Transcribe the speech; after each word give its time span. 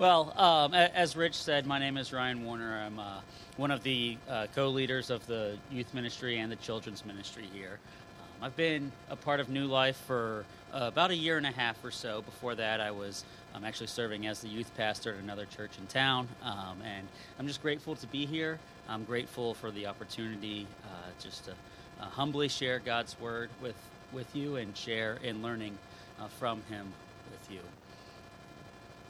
Well, 0.00 0.32
um, 0.40 0.72
as 0.72 1.14
Rich 1.14 1.34
said, 1.34 1.66
my 1.66 1.78
name 1.78 1.98
is 1.98 2.10
Ryan 2.10 2.42
Warner. 2.42 2.84
I'm 2.86 2.98
uh, 2.98 3.20
one 3.58 3.70
of 3.70 3.82
the 3.82 4.16
uh, 4.30 4.46
co-leaders 4.54 5.10
of 5.10 5.26
the 5.26 5.58
youth 5.70 5.92
ministry 5.92 6.38
and 6.38 6.50
the 6.50 6.56
children's 6.56 7.04
ministry 7.04 7.46
here. 7.52 7.78
Um, 8.18 8.44
I've 8.44 8.56
been 8.56 8.92
a 9.10 9.16
part 9.16 9.40
of 9.40 9.50
New 9.50 9.66
Life 9.66 10.02
for 10.06 10.46
uh, 10.72 10.84
about 10.84 11.10
a 11.10 11.14
year 11.14 11.36
and 11.36 11.44
a 11.44 11.50
half 11.50 11.84
or 11.84 11.90
so. 11.90 12.22
Before 12.22 12.54
that, 12.54 12.80
I 12.80 12.92
was 12.92 13.26
um, 13.54 13.62
actually 13.62 13.88
serving 13.88 14.26
as 14.26 14.40
the 14.40 14.48
youth 14.48 14.74
pastor 14.74 15.12
at 15.12 15.22
another 15.22 15.44
church 15.44 15.72
in 15.78 15.86
town, 15.86 16.28
um, 16.42 16.78
and 16.82 17.06
I'm 17.38 17.46
just 17.46 17.60
grateful 17.60 17.94
to 17.96 18.06
be 18.06 18.24
here. 18.24 18.58
I'm 18.88 19.04
grateful 19.04 19.52
for 19.52 19.70
the 19.70 19.84
opportunity 19.84 20.66
uh, 20.82 21.10
just 21.22 21.44
to 21.44 21.50
uh, 21.50 22.06
humbly 22.06 22.48
share 22.48 22.78
God's 22.78 23.20
word 23.20 23.50
with 23.60 23.76
with 24.14 24.34
you 24.34 24.56
and 24.56 24.74
share 24.74 25.18
in 25.22 25.42
learning 25.42 25.76
uh, 26.18 26.28
from 26.28 26.62
Him 26.70 26.90
with 27.30 27.52
you. 27.52 27.60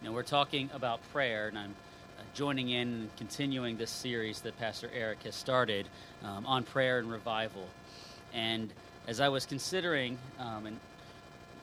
You 0.03 0.13
we're 0.13 0.23
talking 0.23 0.71
about 0.73 1.01
prayer, 1.13 1.49
and 1.49 1.59
I'm 1.59 1.75
uh, 2.19 2.23
joining 2.33 2.71
in 2.71 2.89
and 2.89 3.17
continuing 3.19 3.77
this 3.77 3.91
series 3.91 4.41
that 4.41 4.59
Pastor 4.59 4.91
Eric 4.95 5.25
has 5.25 5.35
started 5.35 5.87
um, 6.25 6.47
on 6.47 6.65
prayer 6.65 7.01
and 7.01 7.13
revival. 7.13 7.69
And 8.33 8.73
as 9.07 9.21
I 9.21 9.29
was 9.29 9.45
considering 9.45 10.17
um, 10.39 10.65
and 10.65 10.81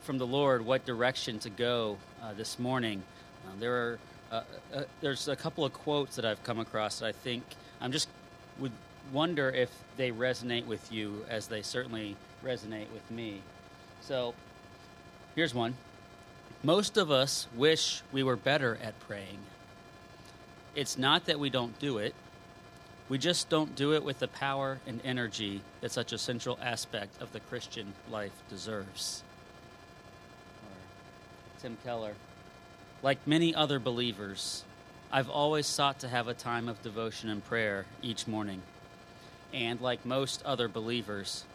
from 0.02 0.20
the 0.20 0.27
Lord 0.27 0.63
what 0.63 0.85
direction 0.85 1.39
to 1.39 1.49
go 1.49 1.98
uh, 2.21 2.34
this 2.34 2.59
morning, 2.59 3.02
um, 3.49 3.59
there 3.59 3.73
are 3.73 3.99
uh, 4.31 4.41
uh, 4.71 4.84
there's 5.01 5.27
a 5.27 5.35
couple 5.35 5.65
of 5.65 5.73
quotes 5.73 6.15
that 6.17 6.26
I've 6.26 6.43
come 6.43 6.59
across 6.59 6.99
that 6.99 7.07
I 7.07 7.13
think 7.13 7.43
I'm 7.81 7.91
just 7.91 8.07
would 8.59 8.73
wonder 9.12 9.49
if 9.49 9.71
they 9.95 10.12
resonate 10.12 10.67
with 10.67 10.91
you 10.91 11.26
as 11.27 11.48
they 11.48 11.63
certainly 11.63 12.15
resonate 12.45 12.91
with 12.93 13.09
me. 13.09 13.41
So 14.01 14.35
here's 15.34 15.55
one. 15.55 15.73
Most 16.63 16.97
of 16.97 17.11
us 17.11 17.47
wish 17.55 18.02
we 18.11 18.23
were 18.23 18.35
better 18.35 18.77
at 18.81 18.99
praying. 18.99 19.39
It's 20.75 20.98
not 20.98 21.25
that 21.25 21.39
we 21.39 21.49
don't 21.49 21.77
do 21.79 21.98
it, 21.98 22.13
we 23.09 23.18
just 23.18 23.48
don't 23.48 23.76
do 23.76 23.93
it 23.93 24.04
with 24.04 24.20
the 24.20 24.27
power 24.27 24.79
and 24.85 24.99
energy 25.04 25.62
that 25.79 25.91
such 25.91 26.12
a 26.12 26.17
central 26.17 26.59
aspect 26.62 27.21
of 27.21 27.32
the 27.32 27.40
Christian 27.40 27.93
life 28.09 28.34
deserves. 28.49 29.23
Tim 31.62 31.77
Keller. 31.84 32.13
Like 33.01 33.26
many 33.26 33.55
other 33.55 33.79
believers, 33.79 34.63
I've 35.12 35.29
always 35.29 35.65
sought 35.65 35.99
to 35.99 36.07
have 36.07 36.27
a 36.27 36.34
time 36.34 36.67
of 36.67 36.82
devotion 36.84 37.29
and 37.29 37.43
prayer 37.43 37.85
each 38.01 38.27
morning. 38.27 38.62
And 39.54 39.79
like 39.79 40.05
most 40.05 40.43
other 40.43 40.67
believers, 40.67 41.45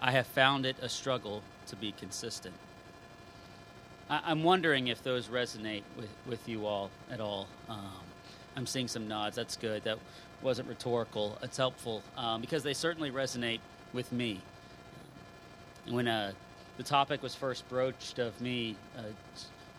I 0.00 0.12
have 0.12 0.26
found 0.26 0.66
it 0.66 0.76
a 0.82 0.88
struggle 0.88 1.42
to 1.68 1.76
be 1.76 1.92
consistent. 1.92 2.54
I, 4.10 4.30
am 4.30 4.42
wondering 4.42 4.88
if 4.88 5.02
those 5.02 5.28
resonate 5.28 5.82
with, 5.96 6.08
with 6.26 6.48
you 6.48 6.66
all 6.66 6.90
at 7.10 7.20
all. 7.20 7.46
Um, 7.68 7.92
I'm 8.56 8.66
seeing 8.66 8.88
some 8.88 9.06
nods. 9.06 9.36
That's 9.36 9.56
good. 9.56 9.84
That 9.84 9.98
wasn't 10.42 10.68
rhetorical. 10.68 11.38
It's 11.42 11.56
helpful 11.56 12.02
um, 12.16 12.40
because 12.40 12.62
they 12.62 12.74
certainly 12.74 13.10
resonate 13.10 13.60
with 13.92 14.10
me. 14.12 14.40
When 15.88 16.08
uh, 16.08 16.32
the 16.76 16.82
topic 16.82 17.22
was 17.22 17.34
first 17.34 17.68
broached 17.68 18.18
of 18.18 18.40
me 18.40 18.76
uh, 18.96 19.02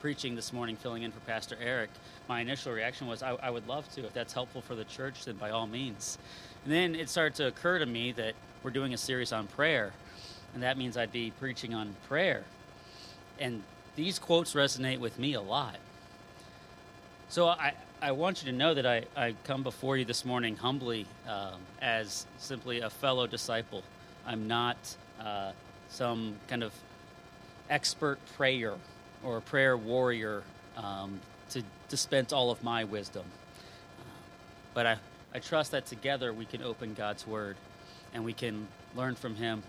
preaching 0.02 0.36
this 0.36 0.54
morning, 0.54 0.76
filling 0.76 1.04
in 1.04 1.12
for 1.12 1.20
Pastor 1.22 1.58
Eric, 1.62 1.90
my 2.28 2.42
initial 2.42 2.72
reaction 2.72 3.08
was, 3.08 3.24
I, 3.24 3.32
I 3.42 3.50
would 3.50 3.68
love 3.68 3.92
to. 3.96 4.06
If 4.06 4.14
that's 4.14 4.34
helpful 4.34 4.62
for 4.62 4.76
the 4.76 4.86
church, 4.86 5.26
then 5.26 5.36
by 5.36 5.50
all 5.50 5.68
means. 5.68 6.18
And 6.64 6.74
then 6.74 6.96
it 6.96 7.10
started 7.10 7.36
to 7.36 7.48
occur 7.48 7.80
to 7.80 7.86
me 7.86 8.12
that 8.14 8.34
we're 8.64 8.72
doing 8.72 8.94
a 8.94 8.98
series 8.98 9.32
on 9.32 9.48
prayer, 9.48 9.94
and 10.54 10.62
that 10.62 10.78
means 10.78 10.98
I'd 10.98 11.12
be 11.12 11.32
preaching 11.40 11.74
on 11.74 11.96
prayer. 12.08 12.44
And 13.40 13.64
these 13.96 14.20
quotes 14.20 14.54
resonate 14.54 15.00
with 15.00 15.20
me 15.20 15.34
a 15.34 15.42
lot. 15.42 15.78
So 17.30 17.48
I, 17.48 17.74
I 18.02 18.12
want 18.12 18.44
you 18.44 18.52
to 18.52 18.58
know 18.58 18.74
that 18.74 18.86
I, 18.86 19.04
I 19.16 19.36
come 19.44 19.62
before 19.62 19.98
you 19.98 20.06
this 20.06 20.26
morning 20.26 20.56
humbly 20.56 21.06
um, 21.28 21.60
as 21.82 22.26
simply 22.38 22.82
a 22.82 22.90
fellow 22.90 23.28
disciple. 23.28 23.84
I'm 24.26 24.48
not 24.48 24.78
uh, 25.20 25.52
some 25.90 26.36
kind 26.48 26.64
of 26.64 26.74
expert 27.70 28.20
prayer 28.36 28.74
or 29.24 29.42
prayer 29.42 29.78
warrior 29.78 30.44
um, 30.78 31.20
to 31.50 31.64
dispense 31.90 32.32
all 32.32 32.52
of 32.52 32.64
my 32.64 32.84
wisdom. 32.84 33.26
But 34.74 34.86
I, 34.86 34.98
I 35.34 35.40
trust 35.40 35.72
that 35.72 35.86
together 35.86 36.34
we 36.34 36.46
can 36.46 36.64
open 36.64 36.94
God's 36.94 37.28
Word 37.28 37.58
and 38.14 38.24
we 38.24 38.34
can 38.34 38.68
learn 38.96 39.16
from 39.16 39.36
Him 39.36 39.64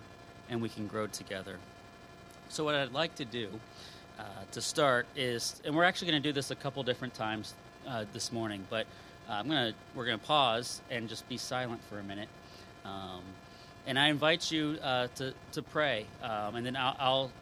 and 0.49 0.63
we 0.63 0.69
can 0.69 0.87
grow 0.87 1.07
together. 1.07 1.57
So, 2.49 2.65
what 2.65 2.75
I'd 2.75 2.93
like 2.93 3.15
to 3.17 3.25
do 3.25 3.49
uh, 4.21 4.25
to 4.53 4.61
start 4.61 5.07
is, 5.17 5.61
and 5.65 5.75
we're 5.75 5.85
actually 5.85 6.11
going 6.11 6.23
to 6.23 6.29
do 6.29 6.33
this 6.33 6.51
a 6.51 6.55
couple 6.55 6.83
different 6.83 7.15
times 7.15 7.55
uh, 7.89 8.05
this 8.13 8.31
morning, 8.33 8.67
but 8.69 8.87
uh, 9.29 9.33
I'm 9.33 9.49
gonna 9.49 9.73
we're 9.95 10.05
gonna 10.05 10.19
pause 10.19 10.83
and 10.91 11.09
just 11.09 11.29
be 11.29 11.39
silent 11.39 11.81
for 11.89 11.99
a 11.99 12.03
minute, 12.03 12.29
um, 12.85 13.23
and 13.87 13.99
I 13.99 14.09
invite 14.09 14.51
you 14.51 14.79
uh, 14.83 15.07
to 15.17 15.33
to 15.53 15.63
pray, 15.63 16.07
um, 16.23 16.57
and 16.57 16.67
then 16.67 16.77
I'll, 16.77 16.97
I'll, 16.99 17.33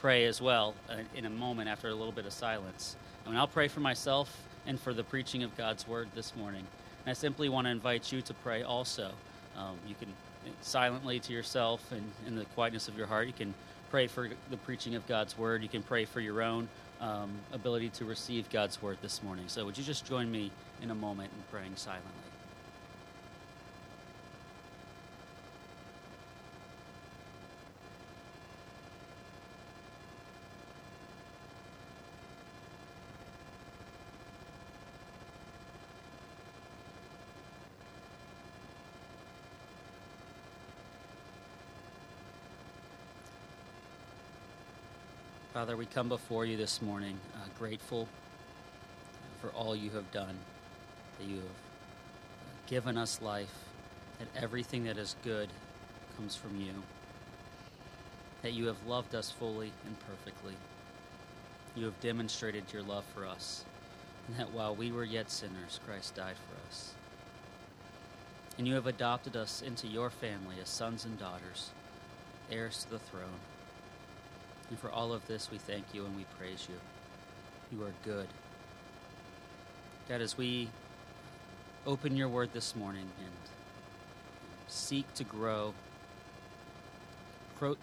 pray 0.00 0.26
as 0.26 0.38
well 0.38 0.74
uh, 0.90 0.96
in 1.14 1.24
a 1.24 1.30
moment 1.30 1.66
after 1.66 1.88
a 1.88 1.94
little 1.94 2.12
bit 2.12 2.26
of 2.26 2.32
silence. 2.32 2.94
And 3.24 3.38
I'll 3.38 3.48
pray 3.48 3.68
for 3.68 3.80
myself 3.80 4.46
and 4.66 4.78
for 4.78 4.92
the 4.92 5.02
preaching 5.02 5.44
of 5.44 5.56
God's 5.56 5.88
word 5.88 6.08
this 6.14 6.36
morning. 6.36 6.66
And 7.06 7.10
I 7.10 7.14
simply 7.14 7.48
want 7.48 7.66
to 7.68 7.70
invite 7.70 8.12
you 8.12 8.20
to 8.20 8.34
pray 8.34 8.62
also. 8.62 9.12
Um, 9.56 9.78
you 9.88 9.94
can 9.94 10.08
silently 10.60 11.20
to 11.20 11.32
yourself 11.32 11.90
and 11.90 12.02
in 12.26 12.36
the 12.36 12.44
quietness 12.54 12.86
of 12.86 12.98
your 12.98 13.06
heart. 13.06 13.28
You 13.28 13.32
can 13.32 13.54
pray 13.94 14.08
for 14.08 14.28
the 14.50 14.56
preaching 14.56 14.96
of 14.96 15.06
God's 15.06 15.38
word. 15.38 15.62
You 15.62 15.68
can 15.68 15.84
pray 15.84 16.04
for 16.04 16.18
your 16.18 16.42
own 16.42 16.66
um, 17.00 17.30
ability 17.52 17.90
to 17.90 18.04
receive 18.04 18.50
God's 18.50 18.82
word 18.82 18.98
this 19.02 19.22
morning. 19.22 19.44
So, 19.46 19.64
would 19.64 19.78
you 19.78 19.84
just 19.84 20.04
join 20.04 20.28
me 20.32 20.50
in 20.82 20.90
a 20.90 20.96
moment 20.96 21.30
in 21.32 21.44
praying 21.56 21.76
silently? 21.76 22.33
Father, 45.54 45.76
we 45.76 45.86
come 45.86 46.08
before 46.08 46.44
you 46.44 46.56
this 46.56 46.82
morning 46.82 47.16
uh, 47.36 47.46
grateful 47.60 48.08
for 49.40 49.50
all 49.50 49.76
you 49.76 49.88
have 49.90 50.10
done, 50.10 50.36
that 51.16 51.28
you 51.28 51.36
have 51.36 52.66
given 52.66 52.98
us 52.98 53.22
life, 53.22 53.54
that 54.18 54.26
everything 54.34 54.82
that 54.82 54.98
is 54.98 55.14
good 55.22 55.48
comes 56.16 56.34
from 56.34 56.60
you, 56.60 56.72
that 58.42 58.52
you 58.52 58.66
have 58.66 58.84
loved 58.84 59.14
us 59.14 59.30
fully 59.30 59.70
and 59.86 59.96
perfectly. 60.08 60.54
You 61.76 61.84
have 61.84 62.00
demonstrated 62.00 62.64
your 62.72 62.82
love 62.82 63.04
for 63.14 63.24
us, 63.24 63.64
and 64.26 64.36
that 64.36 64.52
while 64.52 64.74
we 64.74 64.90
were 64.90 65.04
yet 65.04 65.30
sinners, 65.30 65.78
Christ 65.86 66.16
died 66.16 66.34
for 66.34 66.68
us. 66.68 66.94
And 68.58 68.66
you 68.66 68.74
have 68.74 68.88
adopted 68.88 69.36
us 69.36 69.62
into 69.62 69.86
your 69.86 70.10
family 70.10 70.56
as 70.60 70.68
sons 70.68 71.04
and 71.04 71.16
daughters, 71.16 71.70
heirs 72.50 72.82
to 72.82 72.90
the 72.90 72.98
throne. 72.98 73.38
And 74.70 74.78
for 74.78 74.90
all 74.90 75.12
of 75.12 75.26
this, 75.26 75.50
we 75.50 75.58
thank 75.58 75.84
you 75.92 76.04
and 76.04 76.16
we 76.16 76.24
praise 76.38 76.66
you. 76.68 76.76
You 77.76 77.84
are 77.84 77.92
good. 78.04 78.28
God, 80.08 80.20
as 80.20 80.36
we 80.36 80.68
open 81.86 82.16
your 82.16 82.28
word 82.28 82.50
this 82.52 82.74
morning 82.74 83.08
and 83.18 83.32
seek 84.68 85.12
to 85.14 85.24
grow 85.24 85.74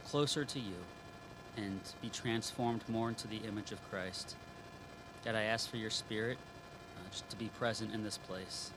closer 0.05 0.45
to 0.45 0.59
you 0.59 0.75
and 1.57 1.79
be 2.01 2.09
transformed 2.09 2.83
more 2.87 3.09
into 3.09 3.27
the 3.27 3.37
image 3.37 3.71
of 3.71 3.89
Christ, 3.89 4.35
God, 5.25 5.35
I 5.35 5.43
ask 5.43 5.69
for 5.69 5.77
your 5.77 5.89
spirit 5.89 6.37
uh, 6.97 7.09
to 7.29 7.35
be 7.35 7.47
present 7.59 7.93
in 7.93 8.03
this 8.03 8.17
place, 8.17 8.71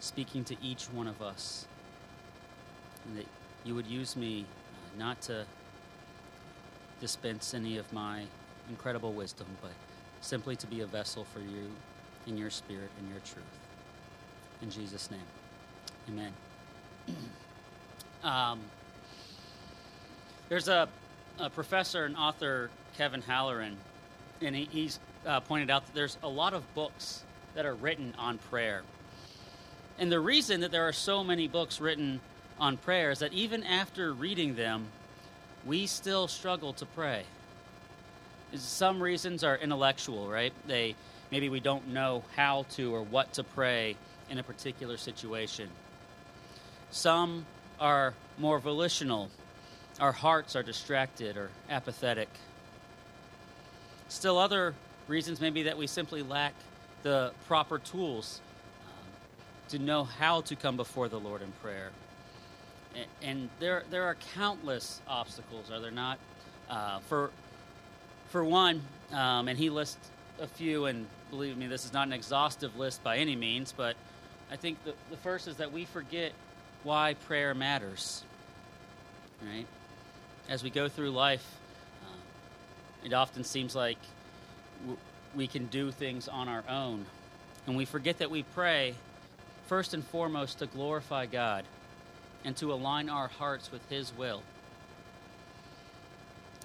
speaking 0.00 0.44
to 0.44 0.56
each 0.62 0.84
one 0.84 1.08
of 1.08 1.20
us, 1.20 1.66
and 3.04 3.18
that 3.18 3.26
you 3.64 3.74
would 3.74 3.86
use 3.86 4.16
me 4.16 4.44
uh, 4.72 4.98
not 4.98 5.20
to 5.22 5.46
dispense 7.02 7.52
any 7.52 7.78
of 7.78 7.92
my 7.92 8.22
incredible 8.70 9.12
wisdom, 9.12 9.48
but 9.60 9.72
simply 10.20 10.54
to 10.54 10.68
be 10.68 10.82
a 10.82 10.86
vessel 10.86 11.24
for 11.24 11.40
you 11.40 11.68
in 12.28 12.38
your 12.38 12.48
spirit 12.48 12.90
and 12.96 13.10
your 13.10 13.18
truth. 13.18 13.42
In 14.62 14.70
Jesus' 14.70 15.10
name, 15.10 15.20
amen. 16.08 16.32
um, 18.24 18.60
there's 20.48 20.68
a, 20.68 20.88
a, 21.40 21.50
professor 21.50 22.04
and 22.04 22.16
author, 22.16 22.70
Kevin 22.96 23.20
Halloran, 23.20 23.76
and 24.40 24.54
he, 24.54 24.68
he's 24.70 25.00
uh, 25.26 25.40
pointed 25.40 25.70
out 25.70 25.84
that 25.86 25.94
there's 25.96 26.16
a 26.22 26.28
lot 26.28 26.54
of 26.54 26.72
books 26.72 27.24
that 27.56 27.66
are 27.66 27.74
written 27.74 28.14
on 28.16 28.38
prayer. 28.38 28.82
And 29.98 30.12
the 30.12 30.20
reason 30.20 30.60
that 30.60 30.70
there 30.70 30.86
are 30.86 30.92
so 30.92 31.24
many 31.24 31.48
books 31.48 31.80
written 31.80 32.20
on 32.60 32.76
prayer 32.76 33.10
is 33.10 33.18
that 33.18 33.32
even 33.32 33.64
after 33.64 34.12
reading 34.12 34.54
them, 34.54 34.86
we 35.64 35.86
still 35.86 36.28
struggle 36.28 36.72
to 36.74 36.86
pray. 36.86 37.24
Some 38.54 39.02
reasons 39.02 39.44
are 39.44 39.56
intellectual, 39.56 40.28
right? 40.28 40.52
They 40.66 40.94
maybe 41.30 41.48
we 41.48 41.60
don't 41.60 41.88
know 41.88 42.22
how 42.36 42.66
to 42.72 42.94
or 42.94 43.02
what 43.02 43.32
to 43.34 43.44
pray 43.44 43.96
in 44.28 44.38
a 44.38 44.42
particular 44.42 44.96
situation. 44.96 45.68
Some 46.90 47.46
are 47.80 48.14
more 48.38 48.58
volitional. 48.58 49.30
Our 49.98 50.12
hearts 50.12 50.56
are 50.56 50.62
distracted 50.62 51.36
or 51.36 51.50
apathetic. 51.70 52.28
Still, 54.08 54.38
other 54.38 54.74
reasons 55.08 55.40
maybe 55.40 55.62
that 55.64 55.78
we 55.78 55.86
simply 55.86 56.22
lack 56.22 56.54
the 57.02 57.32
proper 57.48 57.78
tools 57.78 58.40
um, 58.84 59.08
to 59.68 59.78
know 59.78 60.04
how 60.04 60.42
to 60.42 60.54
come 60.54 60.76
before 60.76 61.08
the 61.08 61.18
Lord 61.18 61.42
in 61.42 61.50
prayer. 61.62 61.90
And, 63.22 63.48
there, 63.58 63.84
there 63.90 64.04
are 64.04 64.16
countless 64.34 65.00
obstacles, 65.08 65.70
are 65.70 65.80
there 65.80 65.90
not? 65.90 66.18
Uh, 66.68 66.98
for, 67.00 67.30
for 68.30 68.44
one, 68.44 68.82
um, 69.12 69.48
and 69.48 69.58
he 69.58 69.70
lists 69.70 70.10
a 70.40 70.46
few, 70.46 70.86
and 70.86 71.06
believe 71.30 71.56
me, 71.56 71.66
this 71.66 71.84
is 71.84 71.92
not 71.92 72.06
an 72.06 72.12
exhaustive 72.12 72.76
list 72.76 73.02
by 73.02 73.18
any 73.18 73.36
means, 73.36 73.72
but 73.76 73.96
I 74.50 74.56
think 74.56 74.82
the, 74.84 74.94
the 75.10 75.16
first 75.18 75.48
is 75.48 75.56
that 75.56 75.72
we 75.72 75.84
forget 75.84 76.32
why 76.82 77.14
prayer 77.26 77.54
matters. 77.54 78.22
Right? 79.42 79.66
As 80.48 80.62
we 80.62 80.70
go 80.70 80.88
through 80.88 81.10
life, 81.10 81.46
uh, 82.04 83.06
it 83.06 83.12
often 83.12 83.44
seems 83.44 83.74
like 83.74 83.98
w- 84.80 84.98
we 85.34 85.46
can 85.46 85.66
do 85.66 85.90
things 85.90 86.28
on 86.28 86.48
our 86.48 86.64
own. 86.68 87.06
And 87.66 87.76
we 87.76 87.84
forget 87.84 88.18
that 88.18 88.30
we 88.30 88.42
pray 88.42 88.94
first 89.66 89.94
and 89.94 90.04
foremost 90.04 90.58
to 90.58 90.66
glorify 90.66 91.26
God 91.26 91.64
and 92.44 92.56
to 92.56 92.72
align 92.72 93.08
our 93.08 93.28
hearts 93.28 93.70
with 93.70 93.86
His 93.88 94.12
will. 94.16 94.42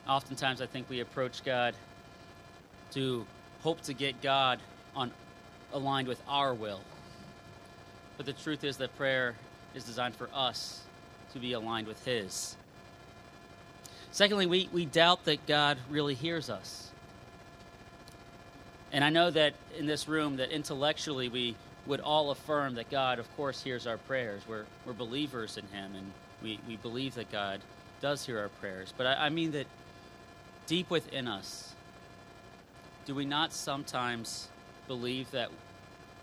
Oftentimes, 0.08 0.62
I 0.62 0.66
think 0.66 0.90
we 0.90 1.02
approach 1.02 1.44
God 1.44 1.76
to 2.92 3.26
hope 3.62 3.82
to 3.82 3.94
get 3.94 4.22
God 4.22 4.60
on 4.96 5.12
aligned 5.74 6.08
with 6.08 6.22
our 6.28 6.54
will. 6.54 6.82
But 8.16 8.26
the 8.26 8.34
truth 8.34 8.64
is 8.64 8.78
that 8.78 8.96
prayer 8.98 9.36
is 9.76 9.84
designed 9.84 10.16
for 10.16 10.30
us 10.34 10.82
to 11.34 11.40
be 11.40 11.54
aligned 11.54 11.88
with 11.88 12.04
His. 12.06 12.56
Secondly, 14.12 14.46
we, 14.46 14.70
we 14.72 14.86
doubt 14.86 15.26
that 15.26 15.46
God 15.46 15.78
really 15.90 16.16
hears 16.16 16.50
us. 16.50 16.90
And 18.92 19.04
I 19.04 19.10
know 19.10 19.30
that 19.30 19.54
in 19.78 19.86
this 19.86 20.08
room, 20.08 20.38
that 20.38 20.50
intellectually 20.50 21.30
we 21.30 21.56
would 21.88 22.02
all 22.02 22.32
affirm 22.32 22.76
that 22.76 22.90
God, 22.90 23.18
of 23.18 23.36
course, 23.36 23.64
hears 23.64 23.88
our 23.88 23.98
prayers. 23.98 24.42
We're, 24.48 24.66
we're 24.86 24.94
believers 24.94 25.58
in 25.58 25.66
Him, 25.68 25.96
and 25.96 26.12
we, 26.44 26.60
we 26.68 26.76
believe 26.76 27.16
that 27.16 27.32
God 27.32 27.62
does 28.02 28.26
hear 28.26 28.40
our 28.40 28.50
prayers. 28.50 28.94
But 28.96 29.08
I, 29.08 29.26
I 29.28 29.30
mean 29.30 29.52
that 29.52 29.68
deep 30.68 30.90
within 30.90 31.28
us, 31.28 31.74
do 33.06 33.16
we 33.16 33.26
not 33.26 33.54
sometimes 33.54 34.50
believe 34.88 35.32
that 35.32 35.50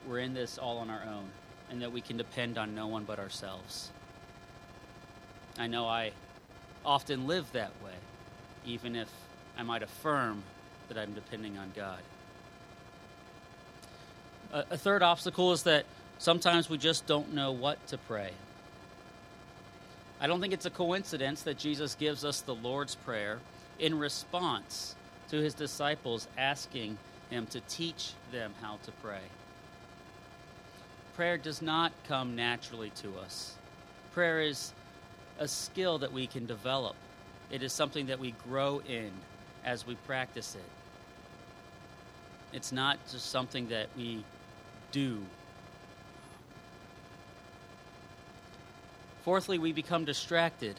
we're 0.06 0.18
in 0.18 0.34
this 0.34 0.58
all 0.58 0.78
on 0.78 0.90
our 0.90 1.02
own 1.02 1.24
and 1.70 1.80
that 1.80 1.90
we 1.90 2.02
can 2.02 2.16
depend 2.16 2.58
on 2.58 2.74
no 2.74 2.86
one 2.86 3.04
but 3.04 3.18
ourselves? 3.18 3.90
I 5.58 5.66
know 5.66 5.86
I 5.86 6.12
often 6.84 7.26
live 7.26 7.50
that 7.52 7.70
way, 7.82 7.94
even 8.66 8.94
if 8.94 9.08
I 9.56 9.62
might 9.62 9.82
affirm 9.82 10.42
that 10.88 10.98
I'm 10.98 11.14
depending 11.14 11.56
on 11.56 11.72
God. 11.74 12.00
A, 14.54 14.64
a 14.70 14.78
third 14.78 15.02
obstacle 15.02 15.52
is 15.52 15.64
that 15.64 15.84
sometimes 16.18 16.70
we 16.70 16.78
just 16.78 17.06
don't 17.06 17.34
know 17.34 17.52
what 17.52 17.84
to 17.88 17.98
pray. 17.98 18.30
I 20.20 20.26
don't 20.26 20.40
think 20.40 20.54
it's 20.54 20.64
a 20.64 20.70
coincidence 20.70 21.42
that 21.42 21.58
Jesus 21.58 21.96
gives 21.96 22.24
us 22.24 22.40
the 22.40 22.54
Lord's 22.54 22.94
Prayer 22.94 23.40
in 23.78 23.98
response 23.98 24.94
to 25.28 25.36
his 25.36 25.54
disciples 25.54 26.28
asking 26.38 26.96
him 27.30 27.46
to 27.46 27.60
teach 27.68 28.12
them 28.30 28.54
how 28.62 28.78
to 28.84 28.92
pray. 29.02 29.20
Prayer 31.16 31.36
does 31.36 31.60
not 31.60 31.92
come 32.08 32.36
naturally 32.36 32.90
to 33.02 33.18
us. 33.18 33.54
Prayer 34.12 34.40
is 34.40 34.72
a 35.40 35.48
skill 35.48 35.98
that 35.98 36.12
we 36.12 36.28
can 36.28 36.46
develop, 36.46 36.94
it 37.50 37.62
is 37.62 37.72
something 37.72 38.06
that 38.06 38.20
we 38.20 38.34
grow 38.48 38.80
in 38.88 39.10
as 39.64 39.86
we 39.86 39.96
practice 40.06 40.54
it. 40.54 40.70
It's 42.52 42.70
not 42.70 42.98
just 43.10 43.30
something 43.30 43.68
that 43.68 43.88
we 43.96 44.24
do. 44.94 45.18
Fourthly, 49.24 49.58
we 49.58 49.72
become 49.72 50.04
distracted. 50.04 50.76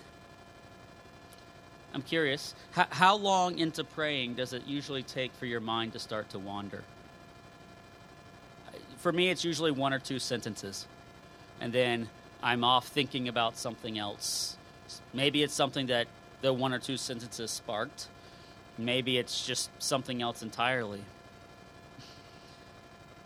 I'm 1.94 2.01
curious, 2.01 2.56
how, 2.71 2.88
how, 2.89 3.17
long 3.17 3.59
into 3.59 3.83
praying 3.83 4.35
does 4.35 4.53
it 4.53 4.65
usually 4.65 5.03
take 5.03 5.33
for 5.33 5.45
your 5.45 5.59
mind 5.59 5.94
to 5.94 6.00
start 6.00 6.29
to 6.29 6.39
wander? 6.39 6.83
For 8.97 9.12
me, 9.12 9.29
it's 9.29 9.44
usually 9.44 9.71
one 9.71 9.94
or 9.94 10.00
two 10.00 10.19
sentences. 10.19 10.88
And 11.59 11.73
then 11.73 12.09
I'm 12.41 12.63
off 12.63 12.88
thinking 12.88 13.27
about 13.27 13.57
something 13.57 13.97
else. 13.97 14.57
Maybe 15.13 15.44
it's 15.44 15.53
something 15.53 15.88
that 15.88 16.07
the 16.41 16.53
one 16.53 16.73
or 16.73 16.79
two 16.79 16.97
sentences 16.97 17.51
sparked. 17.51 18.07
Maybe 18.77 19.17
it's 19.17 19.45
just 19.45 19.69
something 19.79 20.21
else 20.21 20.41
entirely. 20.41 21.01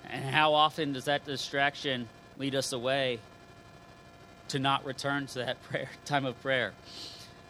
And 0.09 0.23
how 0.23 0.53
often 0.53 0.93
does 0.93 1.05
that 1.05 1.25
distraction 1.25 2.09
lead 2.37 2.55
us 2.55 2.73
away 2.73 3.19
to 4.47 4.59
not 4.59 4.83
return 4.85 5.27
to 5.27 5.39
that 5.39 5.61
prayer 5.69 5.89
time 6.05 6.25
of 6.25 6.41
prayer? 6.41 6.73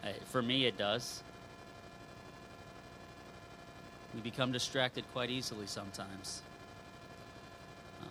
Uh, 0.04 0.10
for 0.26 0.42
me, 0.42 0.66
it 0.66 0.78
does. 0.78 1.24
We 4.14 4.22
become 4.22 4.52
distracted 4.52 5.06
quite 5.14 5.30
easily 5.30 5.68
sometimes. 5.68 6.42
Um, 8.02 8.08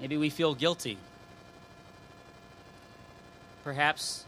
maybe 0.00 0.16
we 0.16 0.30
feel 0.30 0.54
guilty. 0.54 0.96
Perhaps 3.62 4.24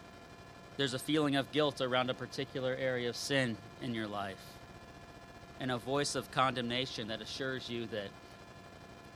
there's 0.77 0.95
a 0.95 0.99
feeling 0.99 1.37
of 1.37 1.51
guilt 1.53 1.81
around 1.81 2.11
a 2.11 2.15
particular 2.15 2.77
area 2.79 3.09
of 3.09 3.17
sin 3.17 3.57
in 3.81 3.95
your 3.95 4.07
life, 4.07 4.45
and 5.59 5.71
a 5.71 5.79
voice 5.79 6.15
of 6.15 6.31
condemnation 6.31 7.09
that 7.09 7.23
assures 7.23 7.69
you 7.69 7.87
that 7.87 8.09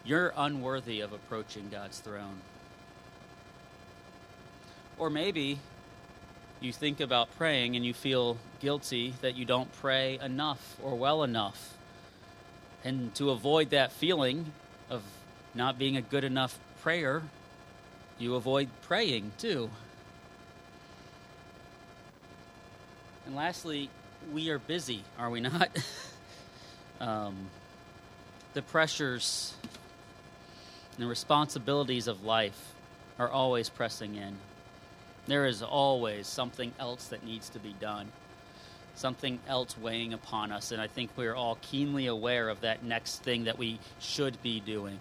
you're 0.07 0.33
unworthy 0.37 1.01
of 1.01 1.13
approaching 1.13 1.69
God's 1.69 1.99
throne. 1.99 2.39
Or 4.99 5.11
maybe 5.11 5.59
you 6.61 6.73
think 6.73 7.01
about 7.01 7.37
praying 7.37 7.75
and 7.75 7.85
you 7.85 7.93
feel 7.93 8.39
guilty 8.61 9.15
that 9.21 9.37
you 9.37 9.45
don't 9.45 9.71
pray 9.81 10.19
enough 10.23 10.77
or 10.83 10.95
well 10.95 11.25
enough. 11.25 11.75
And 12.85 13.15
to 13.17 13.31
avoid 13.31 13.71
that 13.71 13.93
feeling 13.93 14.53
of 14.89 15.03
not 15.55 15.77
being 15.77 15.97
a 15.97 16.03
good 16.03 16.23
enough 16.23 16.57
prayer, 16.83 17.23
you 18.19 18.37
avoid 18.37 18.69
praying 18.83 19.33
too. 19.39 19.71
And 23.27 23.35
lastly, 23.35 23.91
we 24.33 24.51
are 24.51 24.61
busy, 24.61 25.03
are 25.19 25.31
we 25.31 25.41
not? 25.41 25.69
um, 27.01 27.35
the 28.55 28.63
pressures 28.63 29.53
and 30.97 31.05
the 31.05 31.09
responsibilities 31.09 32.09
of 32.09 32.25
life 32.25 32.75
are 33.19 33.29
always 33.29 33.69
pressing 33.69 34.15
in. 34.15 34.37
There 35.27 35.47
is 35.47 35.63
always 35.63 36.27
something 36.27 36.73
else 36.79 37.09
that 37.09 37.25
needs 37.25 37.49
to 37.51 37.59
be 37.59 37.75
done, 37.81 38.13
something 38.95 39.41
else 39.49 39.77
weighing 39.77 40.15
upon 40.15 40.53
us, 40.53 40.73
and 40.73 40.81
I 40.81 40.87
think 40.87 41.11
we're 41.17 41.35
all 41.35 41.59
keenly 41.61 42.07
aware 42.07 42.49
of 42.49 42.61
that 42.63 42.83
next 42.83 43.23
thing 43.23 43.45
that 43.45 43.59
we 43.59 43.79
should 43.99 44.41
be 44.43 44.61
doing. 44.61 45.01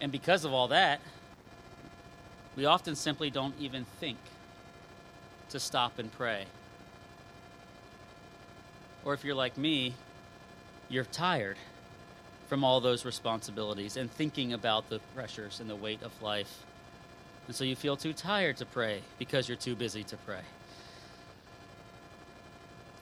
And 0.00 0.10
because 0.10 0.44
of 0.44 0.52
all 0.52 0.68
that, 0.68 1.00
we 2.56 2.64
often 2.64 2.96
simply 2.96 3.30
don't 3.30 3.54
even 3.60 3.84
think 4.00 4.18
to 5.50 5.60
stop 5.60 5.98
and 5.98 6.10
pray. 6.12 6.46
Or 9.04 9.14
if 9.14 9.24
you're 9.24 9.34
like 9.34 9.56
me, 9.56 9.94
you're 10.90 11.04
tired 11.04 11.56
from 12.48 12.64
all 12.64 12.80
those 12.80 13.04
responsibilities 13.04 13.96
and 13.96 14.10
thinking 14.10 14.52
about 14.52 14.90
the 14.90 14.98
pressures 15.14 15.60
and 15.60 15.70
the 15.70 15.76
weight 15.76 16.02
of 16.02 16.20
life. 16.20 16.64
And 17.46 17.54
so 17.54 17.64
you 17.64 17.76
feel 17.76 17.96
too 17.96 18.12
tired 18.12 18.56
to 18.58 18.66
pray 18.66 19.00
because 19.18 19.48
you're 19.48 19.56
too 19.56 19.76
busy 19.76 20.02
to 20.04 20.16
pray. 20.18 20.40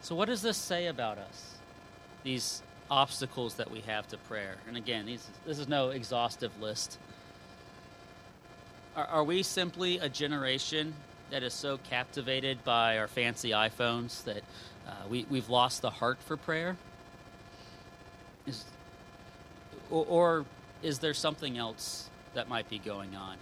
So, 0.02 0.14
what 0.14 0.26
does 0.28 0.42
this 0.42 0.56
say 0.56 0.86
about 0.86 1.18
us? 1.18 1.54
These 2.22 2.62
obstacles 2.90 3.54
that 3.54 3.70
we 3.70 3.80
have 3.80 4.06
to 4.08 4.16
prayer. 4.16 4.56
And 4.66 4.76
again, 4.76 5.06
these, 5.06 5.26
this 5.46 5.58
is 5.58 5.68
no 5.68 5.90
exhaustive 5.90 6.52
list. 6.60 6.98
Are, 8.96 9.06
are 9.06 9.24
we 9.24 9.42
simply 9.42 9.98
a 9.98 10.08
generation 10.08 10.94
that 11.30 11.42
is 11.42 11.52
so 11.52 11.78
captivated 11.78 12.64
by 12.64 12.98
our 12.98 13.08
fancy 13.08 13.50
iPhones 13.50 14.24
that 14.24 14.42
uh, 14.86 14.92
we, 15.08 15.26
we've 15.28 15.48
lost 15.48 15.82
the 15.82 15.90
heart 15.90 16.18
for 16.22 16.36
prayer? 16.36 16.76
Is, 18.48 18.64
or, 19.90 20.06
or 20.08 20.44
is 20.82 20.98
there 20.98 21.14
something 21.14 21.58
else 21.58 22.08
that 22.34 22.48
might 22.48 22.68
be 22.68 22.78
going 22.78 23.14
on? 23.14 23.36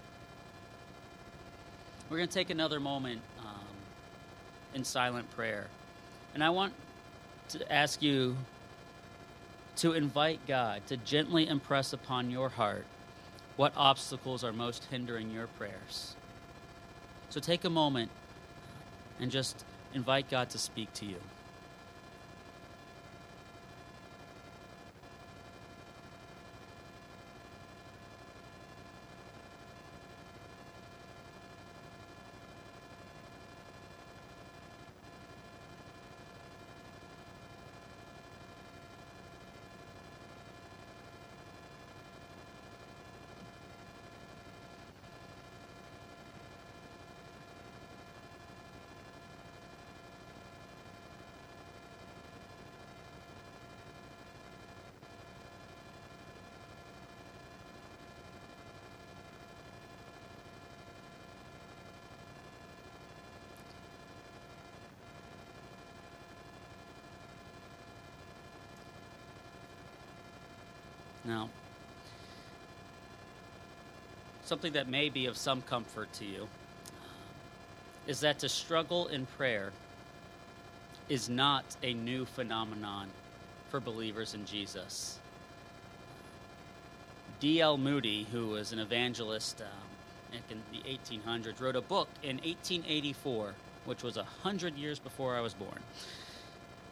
We're 2.10 2.18
going 2.18 2.28
to 2.28 2.34
take 2.34 2.50
another 2.50 2.80
moment 2.80 3.20
um, 3.40 3.66
in 4.74 4.84
silent 4.84 5.30
prayer. 5.30 5.66
And 6.34 6.42
I 6.44 6.50
want 6.50 6.72
to 7.50 7.72
ask 7.72 8.02
you 8.02 8.36
to 9.76 9.92
invite 9.92 10.40
God 10.46 10.86
to 10.86 10.96
gently 10.96 11.46
impress 11.46 11.92
upon 11.92 12.30
your 12.30 12.48
heart 12.48 12.84
what 13.56 13.72
obstacles 13.76 14.44
are 14.44 14.52
most 14.52 14.84
hindering 14.84 15.30
your 15.30 15.46
prayers. 15.46 16.14
So 17.30 17.40
take 17.40 17.64
a 17.64 17.70
moment 17.70 18.10
and 19.20 19.30
just 19.30 19.64
invite 19.94 20.30
God 20.30 20.50
to 20.50 20.58
speak 20.58 20.92
to 20.94 21.06
you. 21.06 21.16
Now, 71.26 71.48
something 74.44 74.72
that 74.74 74.88
may 74.88 75.08
be 75.08 75.26
of 75.26 75.36
some 75.36 75.60
comfort 75.62 76.12
to 76.14 76.24
you 76.24 76.48
is 78.06 78.20
that 78.20 78.38
to 78.38 78.48
struggle 78.48 79.08
in 79.08 79.26
prayer 79.26 79.72
is 81.08 81.28
not 81.28 81.64
a 81.82 81.94
new 81.94 82.24
phenomenon 82.24 83.08
for 83.70 83.80
believers 83.80 84.34
in 84.34 84.44
Jesus. 84.44 85.18
D.L. 87.40 87.76
Moody, 87.76 88.26
who 88.32 88.48
was 88.48 88.72
an 88.72 88.78
evangelist 88.78 89.60
um, 89.60 90.38
in 90.50 90.62
the 90.72 90.88
1800s, 90.88 91.60
wrote 91.60 91.76
a 91.76 91.80
book 91.80 92.08
in 92.22 92.36
1884, 92.36 93.54
which 93.84 94.02
was 94.02 94.16
a 94.16 94.24
hundred 94.24 94.76
years 94.76 94.98
before 94.98 95.36
I 95.36 95.40
was 95.40 95.54
born, 95.54 95.80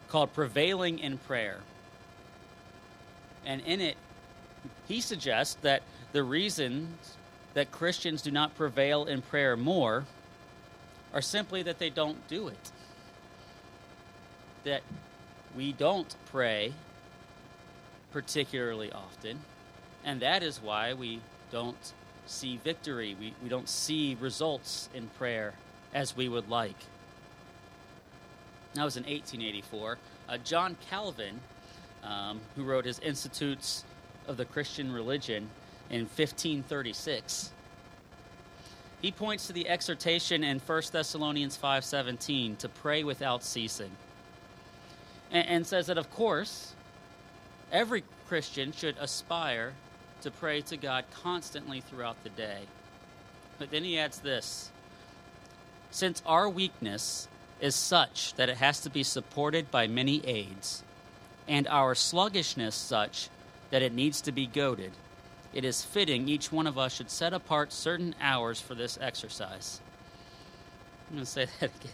called 0.07 0.33
Prevailing 0.33 0.99
in 0.99 1.17
Prayer. 1.17 1.59
And 3.45 3.61
in 3.61 3.81
it, 3.81 3.94
he 4.87 5.01
suggests 5.01 5.55
that 5.61 5.81
the 6.11 6.23
reasons 6.23 7.17
that 7.53 7.71
Christians 7.71 8.21
do 8.21 8.31
not 8.31 8.55
prevail 8.55 9.05
in 9.05 9.21
prayer 9.21 9.57
more 9.57 10.05
are 11.13 11.21
simply 11.21 11.63
that 11.63 11.79
they 11.79 11.89
don't 11.89 12.27
do 12.27 12.47
it. 12.47 12.71
That 14.63 14.81
we 15.55 15.71
don't 15.71 16.13
pray 16.31 16.73
particularly 18.11 18.91
often, 18.91 19.39
and 20.03 20.21
that 20.21 20.43
is 20.43 20.61
why 20.61 20.93
we 20.93 21.21
don't 21.51 21.93
see 22.25 22.57
victory. 22.57 23.15
We, 23.19 23.33
we 23.41 23.49
don't 23.49 23.69
see 23.69 24.17
results 24.19 24.89
in 24.93 25.07
prayer 25.17 25.53
as 25.93 26.15
we 26.15 26.27
would 26.27 26.49
like. 26.49 26.77
That 28.73 28.83
was 28.83 28.97
in 28.97 29.03
1884. 29.03 29.97
Uh, 30.27 30.37
John 30.39 30.75
Calvin, 30.89 31.39
um, 32.03 32.41
who 32.55 32.63
wrote 32.63 32.83
his 32.83 32.99
Institutes 32.99 33.85
of 34.27 34.37
the 34.37 34.45
Christian 34.45 34.91
religion 34.91 35.49
in 35.89 36.01
1536. 36.01 37.51
He 39.01 39.11
points 39.11 39.47
to 39.47 39.53
the 39.53 39.69
exhortation 39.69 40.43
in 40.43 40.59
1 40.59 40.91
Thessalonians 40.91 41.57
5:17 41.57 42.57
to 42.57 42.69
pray 42.69 43.03
without 43.03 43.43
ceasing. 43.43 43.91
And, 45.31 45.47
and 45.47 45.67
says 45.67 45.87
that 45.87 45.97
of 45.97 46.11
course 46.11 46.73
every 47.71 48.03
Christian 48.27 48.71
should 48.71 48.97
aspire 48.99 49.73
to 50.21 50.31
pray 50.31 50.61
to 50.61 50.77
God 50.77 51.05
constantly 51.21 51.81
throughout 51.81 52.23
the 52.23 52.29
day. 52.29 52.61
But 53.59 53.71
then 53.71 53.83
he 53.83 53.99
adds 53.99 54.19
this 54.19 54.71
Since 55.91 56.23
our 56.25 56.49
weakness 56.49 57.27
is 57.61 57.75
such 57.75 58.33
that 58.35 58.49
it 58.49 58.57
has 58.57 58.79
to 58.81 58.89
be 58.89 59.03
supported 59.03 59.71
by 59.71 59.87
many 59.87 60.25
aids, 60.25 60.83
and 61.47 61.67
our 61.67 61.95
sluggishness 61.95 62.75
such 62.75 63.29
that 63.71 63.81
it 63.81 63.93
needs 63.93 64.21
to 64.21 64.31
be 64.31 64.47
goaded, 64.47 64.91
it 65.53 65.63
is 65.63 65.83
fitting 65.83 66.27
each 66.27 66.51
one 66.51 66.67
of 66.67 66.77
us 66.77 66.95
should 66.95 67.09
set 67.09 67.33
apart 67.33 67.71
certain 67.71 68.13
hours 68.21 68.59
for 68.59 68.75
this 68.75 68.97
exercise. 69.01 69.79
I'm 71.09 71.15
going 71.15 71.25
to 71.25 71.31
say 71.31 71.47
that 71.59 71.71
again. 71.79 71.91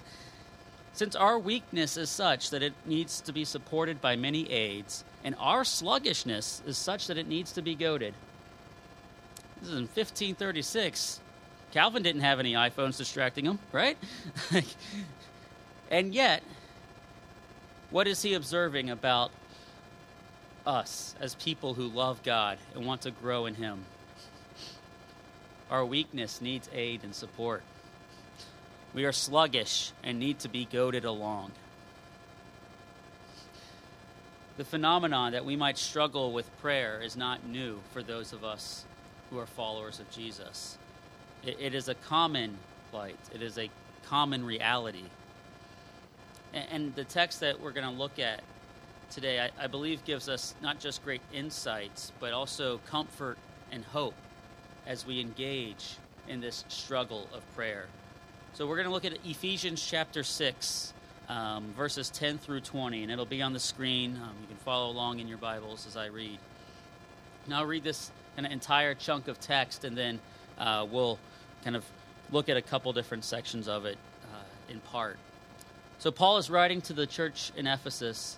Since 0.93 1.15
our 1.15 1.39
weakness 1.39 1.95
is 1.95 2.09
such 2.09 2.49
that 2.49 2.61
it 2.61 2.73
needs 2.85 3.21
to 3.21 3.31
be 3.31 3.45
supported 3.45 4.01
by 4.01 4.15
many 4.15 4.51
aids, 4.51 5.05
and 5.23 5.35
our 5.39 5.63
sluggishness 5.63 6.61
is 6.65 6.77
such 6.77 7.07
that 7.07 7.17
it 7.17 7.27
needs 7.27 7.53
to 7.53 7.61
be 7.61 7.75
goaded. 7.75 8.13
This 9.61 9.69
is 9.69 9.75
in 9.75 9.83
1536. 9.83 11.19
Calvin 11.71 12.03
didn't 12.03 12.21
have 12.21 12.39
any 12.39 12.53
iPhones 12.53 12.97
distracting 12.97 13.45
him, 13.45 13.59
right? 13.71 13.97
and 15.91 16.13
yet, 16.13 16.43
what 17.89 18.07
is 18.07 18.21
he 18.21 18.33
observing 18.33 18.89
about 18.89 19.31
us 20.65 21.15
as 21.19 21.35
people 21.35 21.73
who 21.73 21.87
love 21.87 22.23
God 22.23 22.57
and 22.75 22.85
want 22.85 23.01
to 23.01 23.11
grow 23.11 23.45
in 23.45 23.55
Him. 23.55 23.85
Our 25.69 25.85
weakness 25.85 26.41
needs 26.41 26.69
aid 26.73 27.03
and 27.03 27.15
support. 27.15 27.63
We 28.93 29.05
are 29.05 29.13
sluggish 29.13 29.93
and 30.03 30.19
need 30.19 30.39
to 30.39 30.49
be 30.49 30.65
goaded 30.65 31.05
along. 31.05 31.51
The 34.57 34.65
phenomenon 34.65 35.31
that 35.31 35.45
we 35.45 35.55
might 35.55 35.77
struggle 35.77 36.33
with 36.33 36.45
prayer 36.59 37.01
is 37.01 37.15
not 37.15 37.45
new 37.45 37.79
for 37.93 38.03
those 38.03 38.33
of 38.33 38.43
us 38.43 38.85
who 39.29 39.39
are 39.39 39.45
followers 39.45 39.99
of 39.99 40.11
Jesus. 40.11 40.77
it, 41.43 41.57
it 41.59 41.73
is 41.73 41.87
a 41.87 41.95
common 41.95 42.57
plight, 42.91 43.17
it 43.33 43.41
is 43.41 43.57
a 43.57 43.69
common 44.05 44.45
reality. 44.45 45.05
And, 46.53 46.65
and 46.71 46.95
the 46.95 47.05
text 47.05 47.39
that 47.39 47.61
we're 47.61 47.71
going 47.71 47.87
to 47.87 47.97
look 47.97 48.19
at 48.19 48.41
today, 49.11 49.41
I, 49.41 49.65
I, 49.65 49.67
believe, 49.67 50.03
gives 50.05 50.29
us 50.29 50.55
not 50.61 50.79
just 50.79 51.03
great 51.03 51.21
insights, 51.33 52.11
but 52.19 52.33
also 52.33 52.79
comfort 52.87 53.37
and 53.71 53.83
hope 53.83 54.15
as 54.87 55.05
we 55.05 55.19
engage 55.19 55.97
in 56.27 56.39
this 56.41 56.63
struggle 56.69 57.27
of 57.33 57.41
prayer. 57.55 57.85
So, 58.53 58.65
we're 58.65 58.77
going 58.77 58.87
to 58.87 58.93
look 58.93 59.05
at 59.05 59.13
Ephesians 59.25 59.85
chapter 59.85 60.23
6, 60.23 60.93
um, 61.29 61.73
verses 61.77 62.09
10 62.09 62.37
through 62.37 62.61
20, 62.61 63.03
and 63.03 63.11
it'll 63.11 63.25
be 63.25 63.41
on 63.41 63.53
the 63.53 63.59
screen. 63.59 64.15
Um, 64.15 64.33
you 64.41 64.47
can 64.47 64.57
follow 64.57 64.89
along 64.89 65.19
in 65.19 65.27
your 65.27 65.37
Bibles 65.37 65.85
as 65.85 65.97
I 65.97 66.07
read. 66.07 66.39
Now, 67.47 67.59
I'll 67.59 67.65
read 67.65 67.83
this 67.83 68.11
kind 68.35 68.45
of 68.45 68.51
entire 68.51 68.95
chunk 68.95 69.27
of 69.27 69.39
text, 69.39 69.83
and 69.83 69.97
then 69.97 70.19
uh, 70.57 70.87
we'll 70.89 71.19
kind 71.63 71.75
of 71.75 71.85
look 72.31 72.49
at 72.49 72.57
a 72.57 72.61
couple 72.61 72.93
different 72.93 73.25
sections 73.25 73.67
of 73.67 73.85
it 73.85 73.97
uh, 74.33 74.71
in 74.71 74.79
part. 74.79 75.17
So, 75.99 76.11
Paul 76.11 76.37
is 76.37 76.49
writing 76.49 76.81
to 76.81 76.93
the 76.93 77.05
church 77.05 77.51
in 77.57 77.67
Ephesus 77.67 78.37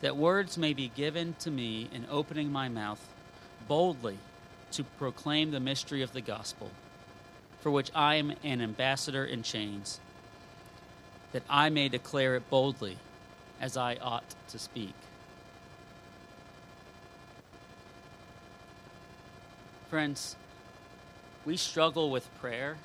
that 0.00 0.16
words 0.16 0.58
may 0.58 0.72
be 0.72 0.88
given 0.88 1.34
to 1.40 1.50
me 1.50 1.88
in 1.92 2.06
opening 2.10 2.52
my 2.52 2.68
mouth 2.68 3.00
boldly 3.66 4.18
to 4.72 4.84
proclaim 4.84 5.50
the 5.50 5.60
mystery 5.60 6.02
of 6.02 6.12
the 6.12 6.20
gospel, 6.20 6.70
for 7.60 7.70
which 7.70 7.90
I 7.94 8.16
am 8.16 8.32
an 8.42 8.60
ambassador 8.60 9.24
in 9.24 9.42
chains, 9.42 10.00
that 11.32 11.42
I 11.48 11.70
may 11.70 11.88
declare 11.88 12.36
it 12.36 12.48
boldly 12.50 12.98
as 13.60 13.76
I 13.76 13.96
ought 13.96 14.34
to 14.48 14.58
speak. 14.58 14.94
Friends, 19.88 20.36
we 21.44 21.56
struggle 21.56 22.10
with 22.10 22.28
prayer, 22.40 22.76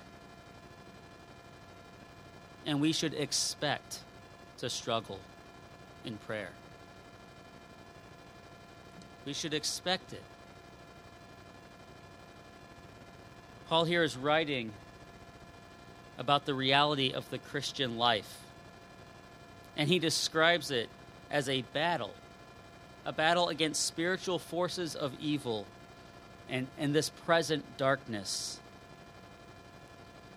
and 2.65 2.79
we 2.79 2.93
should 2.93 3.13
expect 3.15 3.99
to 4.59 4.69
struggle 4.69 5.19
in 6.05 6.17
prayer. 6.17 6.51
We 9.25 9.33
should 9.33 9.53
expect 9.53 10.13
it. 10.13 10.23
Paul 13.69 13.85
here 13.85 14.03
is 14.03 14.17
writing 14.17 14.71
about 16.17 16.45
the 16.45 16.53
reality 16.53 17.13
of 17.13 17.29
the 17.29 17.37
Christian 17.37 17.97
life. 17.97 18.39
And 19.77 19.87
he 19.87 19.99
describes 19.99 20.71
it 20.71 20.89
as 21.29 21.47
a 21.47 21.61
battle, 21.73 22.13
a 23.05 23.13
battle 23.13 23.49
against 23.49 23.85
spiritual 23.85 24.39
forces 24.39 24.95
of 24.95 25.13
evil 25.19 25.65
and, 26.49 26.67
and 26.77 26.93
this 26.93 27.09
present 27.09 27.63
darkness. 27.77 28.59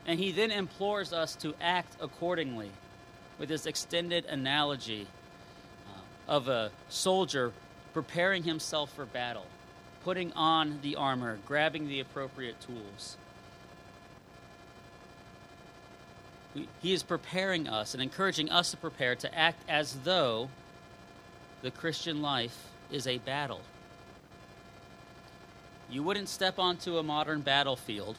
And 0.06 0.20
he 0.20 0.30
then 0.32 0.50
implores 0.50 1.12
us 1.12 1.34
to 1.36 1.54
act 1.60 1.96
accordingly 2.00 2.70
with 3.38 3.48
this 3.48 3.66
extended 3.66 4.24
analogy 4.26 5.06
uh, 5.88 6.30
of 6.30 6.48
a 6.48 6.70
soldier 6.88 7.52
preparing 7.94 8.42
himself 8.42 8.92
for 8.92 9.06
battle, 9.06 9.46
putting 10.02 10.32
on 10.32 10.80
the 10.82 10.96
armor, 10.96 11.38
grabbing 11.46 11.88
the 11.88 12.00
appropriate 12.00 12.60
tools. 12.60 13.16
he 16.80 16.92
is 16.92 17.02
preparing 17.02 17.68
us 17.68 17.94
and 17.94 18.02
encouraging 18.02 18.50
us 18.50 18.70
to 18.70 18.76
prepare 18.76 19.16
to 19.16 19.34
act 19.34 19.62
as 19.68 19.94
though 20.04 20.48
the 21.62 21.70
Christian 21.70 22.22
life 22.22 22.68
is 22.90 23.06
a 23.06 23.18
battle. 23.18 23.60
You 25.90 26.02
wouldn't 26.02 26.28
step 26.28 26.58
onto 26.58 26.98
a 26.98 27.02
modern 27.02 27.40
battlefield 27.40 28.18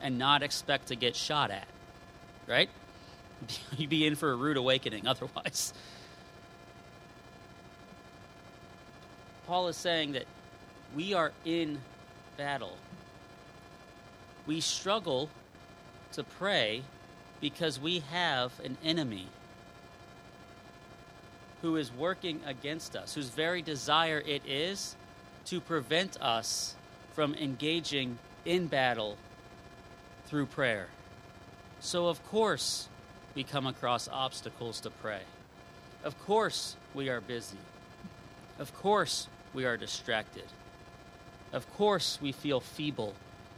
and 0.00 0.18
not 0.18 0.42
expect 0.42 0.88
to 0.88 0.96
get 0.96 1.16
shot 1.16 1.50
at, 1.50 1.68
right? 2.46 2.68
You'd 3.76 3.90
be 3.90 4.06
in 4.06 4.16
for 4.16 4.32
a 4.32 4.36
rude 4.36 4.56
awakening 4.56 5.06
otherwise. 5.06 5.72
Paul 9.48 9.68
is 9.68 9.78
saying 9.78 10.12
that 10.12 10.26
we 10.94 11.14
are 11.14 11.32
in 11.46 11.78
battle. 12.36 12.76
We 14.46 14.60
struggle 14.60 15.30
to 16.12 16.22
pray 16.22 16.82
because 17.40 17.80
we 17.80 18.00
have 18.10 18.52
an 18.62 18.76
enemy 18.84 19.26
who 21.62 21.76
is 21.76 21.90
working 21.90 22.42
against 22.44 22.94
us, 22.94 23.14
whose 23.14 23.30
very 23.30 23.62
desire 23.62 24.22
it 24.26 24.42
is 24.46 24.96
to 25.46 25.62
prevent 25.62 26.20
us 26.20 26.76
from 27.14 27.34
engaging 27.34 28.18
in 28.44 28.66
battle 28.66 29.16
through 30.26 30.44
prayer. 30.44 30.88
So, 31.80 32.08
of 32.08 32.22
course, 32.26 32.86
we 33.34 33.44
come 33.44 33.66
across 33.66 34.08
obstacles 34.08 34.78
to 34.80 34.90
pray. 34.90 35.22
Of 36.04 36.22
course, 36.26 36.76
we 36.92 37.08
are 37.08 37.22
busy. 37.22 37.56
Of 38.58 38.74
course, 38.74 39.26
we 39.54 39.64
are 39.64 39.76
distracted. 39.76 40.44
Of 41.52 41.70
course, 41.74 42.18
we 42.20 42.32
feel 42.32 42.60
feeble 42.60 43.14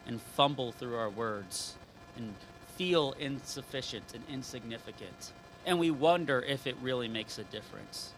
and 0.06 0.20
fumble 0.20 0.72
through 0.72 0.96
our 0.96 1.10
words 1.10 1.76
and 2.16 2.34
feel 2.76 3.14
insufficient 3.18 4.14
and 4.14 4.24
insignificant, 4.30 5.32
and 5.66 5.78
we 5.78 5.90
wonder 5.90 6.40
if 6.40 6.66
it 6.66 6.76
really 6.80 7.08
makes 7.08 7.38
a 7.38 7.44
difference. 7.44 8.12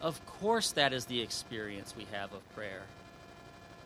Of 0.00 0.24
course, 0.26 0.72
that 0.72 0.92
is 0.92 1.06
the 1.06 1.20
experience 1.20 1.94
we 1.96 2.06
have 2.12 2.32
of 2.32 2.54
prayer. 2.54 2.82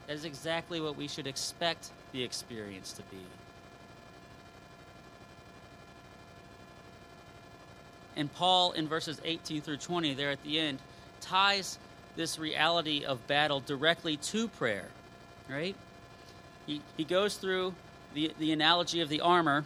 That 0.07 0.15
is 0.15 0.25
exactly 0.25 0.81
what 0.81 0.97
we 0.97 1.07
should 1.07 1.27
expect 1.27 1.91
the 2.13 2.23
experience 2.23 2.93
to 2.95 3.03
be. 3.03 3.19
And 8.17 8.33
Paul, 8.35 8.73
in 8.73 8.89
verses 8.89 9.21
18 9.25 9.63
through 9.63 9.77
20, 9.77 10.15
there 10.15 10.31
at 10.31 10.43
the 10.43 10.59
end, 10.59 10.81
ties 11.21 11.79
this 12.19 12.37
reality 12.37 13.05
of 13.05 13.25
battle 13.29 13.61
directly 13.61 14.17
to 14.17 14.49
prayer, 14.49 14.89
right? 15.49 15.77
He, 16.67 16.83
he 16.97 17.05
goes 17.05 17.37
through 17.37 17.75
the, 18.13 18.33
the 18.41 18.51
analogy 18.53 19.01
of 19.01 19.09
the 19.09 19.21
armor. 19.21 19.65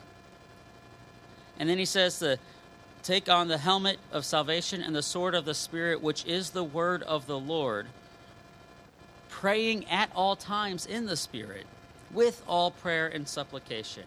And 1.58 1.66
then 1.66 1.78
he 1.78 1.86
says 1.86 2.18
to 2.18 2.38
take 3.02 3.30
on 3.30 3.48
the 3.48 3.56
helmet 3.56 3.98
of 4.12 4.26
salvation 4.26 4.82
and 4.82 4.94
the 4.94 5.02
sword 5.02 5.34
of 5.34 5.46
the 5.46 5.54
Spirit, 5.54 6.02
which 6.02 6.26
is 6.26 6.50
the 6.50 6.62
word 6.62 7.02
of 7.04 7.26
the 7.26 7.38
Lord, 7.38 7.86
praying 9.30 9.88
at 9.88 10.10
all 10.14 10.36
times 10.36 10.84
in 10.84 11.06
the 11.06 11.16
Spirit, 11.16 11.64
with 12.12 12.42
all 12.46 12.70
prayer 12.70 13.08
and 13.08 13.26
supplication. 13.26 14.04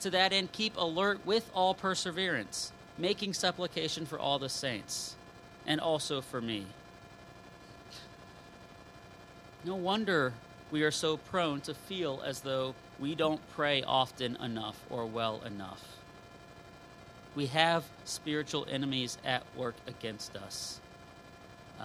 To 0.00 0.10
that 0.10 0.32
end, 0.32 0.50
keep 0.50 0.76
alert 0.76 1.24
with 1.24 1.48
all 1.54 1.72
perseverance, 1.72 2.72
making 2.98 3.34
supplication 3.34 4.06
for 4.06 4.18
all 4.18 4.40
the 4.40 4.48
saints, 4.48 5.14
and 5.68 5.80
also 5.80 6.20
for 6.20 6.40
me. 6.40 6.66
No 9.64 9.74
wonder 9.74 10.32
we 10.70 10.82
are 10.82 10.90
so 10.90 11.16
prone 11.16 11.60
to 11.62 11.74
feel 11.74 12.22
as 12.24 12.40
though 12.40 12.74
we 12.98 13.14
don't 13.14 13.40
pray 13.50 13.82
often 13.82 14.36
enough 14.36 14.78
or 14.88 15.04
well 15.04 15.42
enough. 15.44 15.84
We 17.34 17.46
have 17.46 17.84
spiritual 18.04 18.66
enemies 18.70 19.18
at 19.24 19.42
work 19.56 19.74
against 19.86 20.36
us. 20.36 20.80
Uh, 21.78 21.84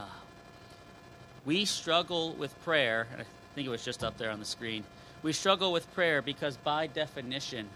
we 1.46 1.66
struggle 1.66 2.34
with 2.34 2.60
prayer, 2.64 3.08
I 3.14 3.24
think 3.56 3.68
it 3.68 3.72
was 3.72 3.86
just 3.86 4.04
up 4.04 4.18
there 4.18 4.32
on 4.32 4.40
the 4.40 4.46
screen. 4.46 4.84
We 5.22 5.34
struggle 5.34 5.72
with 5.72 5.92
prayer 5.94 6.22
because, 6.22 6.58
by 6.58 6.88
definition, 6.88 7.68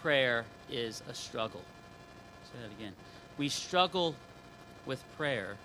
prayer 0.00 0.44
is 0.70 1.02
a 1.08 1.14
struggle. 1.14 1.62
Say 2.44 2.58
that 2.62 2.72
again. 2.72 2.92
We 3.38 3.48
struggle 3.48 4.14
with 4.84 5.02
prayer 5.16 5.56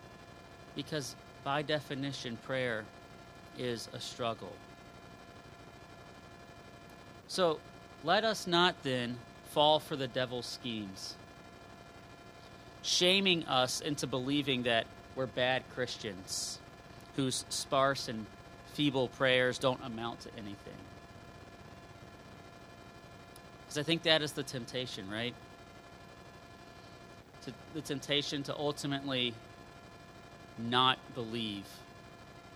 because, 0.75 1.15
by 1.43 1.61
definition, 1.61 2.37
prayer 2.45 2.85
is 3.57 3.89
a 3.93 3.99
struggle. 3.99 4.53
So 7.27 7.59
let 8.03 8.23
us 8.23 8.47
not 8.47 8.83
then 8.83 9.17
fall 9.51 9.79
for 9.79 9.95
the 9.95 10.07
devil's 10.07 10.45
schemes, 10.45 11.15
shaming 12.83 13.45
us 13.45 13.81
into 13.81 14.07
believing 14.07 14.63
that 14.63 14.85
we're 15.15 15.25
bad 15.25 15.63
Christians 15.73 16.59
whose 17.15 17.43
sparse 17.49 18.07
and 18.07 18.25
feeble 18.73 19.07
prayers 19.07 19.57
don't 19.57 19.83
amount 19.83 20.21
to 20.21 20.29
anything. 20.33 20.77
Because 23.65 23.79
I 23.79 23.83
think 23.83 24.03
that 24.03 24.21
is 24.21 24.33
the 24.33 24.43
temptation, 24.43 25.09
right? 25.09 25.33
To, 27.45 27.53
the 27.73 27.81
temptation 27.81 28.43
to 28.43 28.55
ultimately 28.55 29.33
not 30.59 30.99
believe 31.15 31.65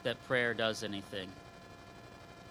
that 0.04 0.24
prayer 0.28 0.54
does 0.54 0.84
anything. 0.84 1.30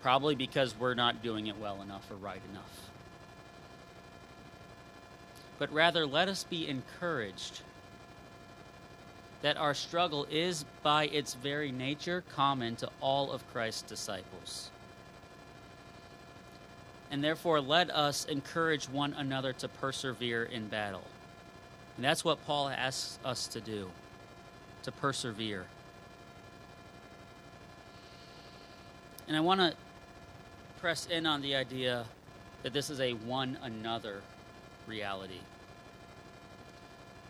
Probably 0.03 0.35
because 0.35 0.75
we're 0.79 0.95
not 0.95 1.23
doing 1.23 1.47
it 1.47 1.59
well 1.59 1.83
enough 1.83 2.11
or 2.11 2.17
right 2.17 2.41
enough. 2.51 2.91
But 5.59 5.73
rather, 5.73 6.07
let 6.07 6.29
us 6.29 6.45
be 6.45 6.69
encouraged 6.69 7.61
that 9.43 9.57
our 9.57 9.75
struggle 9.75 10.27
is, 10.31 10.65
by 10.83 11.07
its 11.07 11.35
very 11.35 11.73
nature, 11.73 12.25
common 12.35 12.77
to 12.77 12.89
all 13.01 13.31
of 13.33 13.47
Christ's 13.53 13.83
disciples. 13.83 14.71
And 17.11 17.25
therefore, 17.25 17.61
let 17.61 17.91
us 17.91 18.25
encourage 18.27 18.89
one 18.89 19.15
another 19.15 19.53
to 19.55 19.69
persevere 19.69 20.45
in 20.45 20.69
battle. 20.69 21.05
And 21.97 22.05
that's 22.05 22.25
what 22.25 22.45
Paul 22.47 22.69
asks 22.69 23.19
us 23.25 23.47
to 23.49 23.61
do 23.61 23.91
to 24.85 24.93
persevere. 24.93 25.67
And 29.31 29.37
I 29.37 29.41
want 29.43 29.61
to 29.61 29.75
press 30.81 31.07
in 31.07 31.25
on 31.25 31.41
the 31.41 31.55
idea 31.55 32.05
that 32.65 32.73
this 32.73 32.91
is 32.91 32.99
a 32.99 33.13
one 33.13 33.57
another 33.63 34.23
reality. 34.89 35.39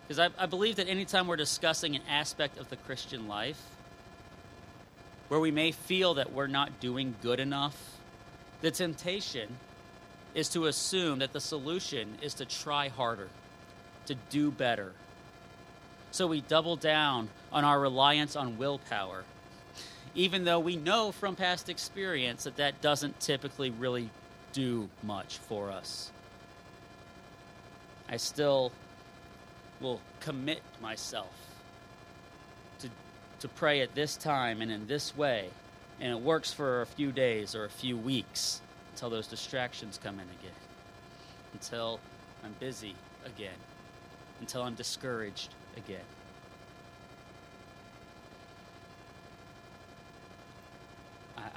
Because 0.09 0.19
I, 0.19 0.43
I, 0.43 0.47
believe 0.47 0.77
that 0.77 0.89
anytime 0.89 1.27
we're 1.27 1.37
discussing 1.37 1.95
an 1.95 2.01
aspect 2.09 2.57
of 2.57 2.71
the 2.71 2.77
Christian 2.77 3.29
life 3.29 3.61
where 5.29 5.39
we 5.39 5.51
may 5.51 5.73
feel 5.73 6.15
that 6.15 6.33
we're 6.33 6.47
not 6.47 6.81
doing 6.81 7.17
good 7.21 7.39
enough, 7.39 7.77
the 8.63 8.71
temptation 8.71 9.59
is 10.35 10.49
to 10.49 10.69
assume 10.69 11.19
that 11.19 11.35
the 11.35 11.41
solution 11.41 12.17
is 12.23 12.33
to 12.33 12.47
try 12.47 12.89
harder, 12.89 13.29
to 14.07 14.15
do 14.31 14.51
better. 14.51 14.95
So 16.13 16.27
we 16.27 16.41
double 16.41 16.77
down 16.77 17.29
on 17.53 17.67
our 17.67 17.79
reliance 17.79 18.37
on 18.37 18.57
willpower, 18.57 19.25
even 20.15 20.45
though 20.45 20.59
we 20.59 20.77
know 20.77 21.13
from 21.13 21.37
past 21.37 21.69
experience 21.69 22.45
that 22.45 22.57
that 22.57 22.81
doesn't 22.81 23.21
typically 23.21 23.71
really 23.71 24.11
do 24.53 24.89
much 25.03 25.39
for 25.39 25.71
us. 25.71 26.11
I 28.09 28.17
still 28.17 28.73
will 29.81 30.01
commit 30.19 30.63
myself 30.83 31.33
to, 32.81 32.89
to 33.41 33.49
pray 33.49 33.81
at 33.81 33.95
this 33.95 34.17
time 34.17 34.61
and 34.61 34.71
in 34.71 34.87
this 34.87 35.17
way, 35.17 35.49
and 36.01 36.13
it 36.13 36.21
works 36.21 36.53
for 36.53 36.83
a 36.83 36.87
few 36.87 37.13
days 37.13 37.55
or 37.55 37.65
a 37.65 37.71
few 37.71 37.97
weeks 37.97 38.61
until 38.93 39.11
those 39.11 39.29
distractions 39.29 39.99
come 40.03 40.15
in 40.15 40.27
again, 40.41 40.59
until 41.53 42.01
I'm 42.45 42.55
busy 42.59 42.97
again, 43.25 43.59
until 44.41 44.63
I'm 44.63 44.75
discouraged 44.75 45.55
again. 45.77 46.01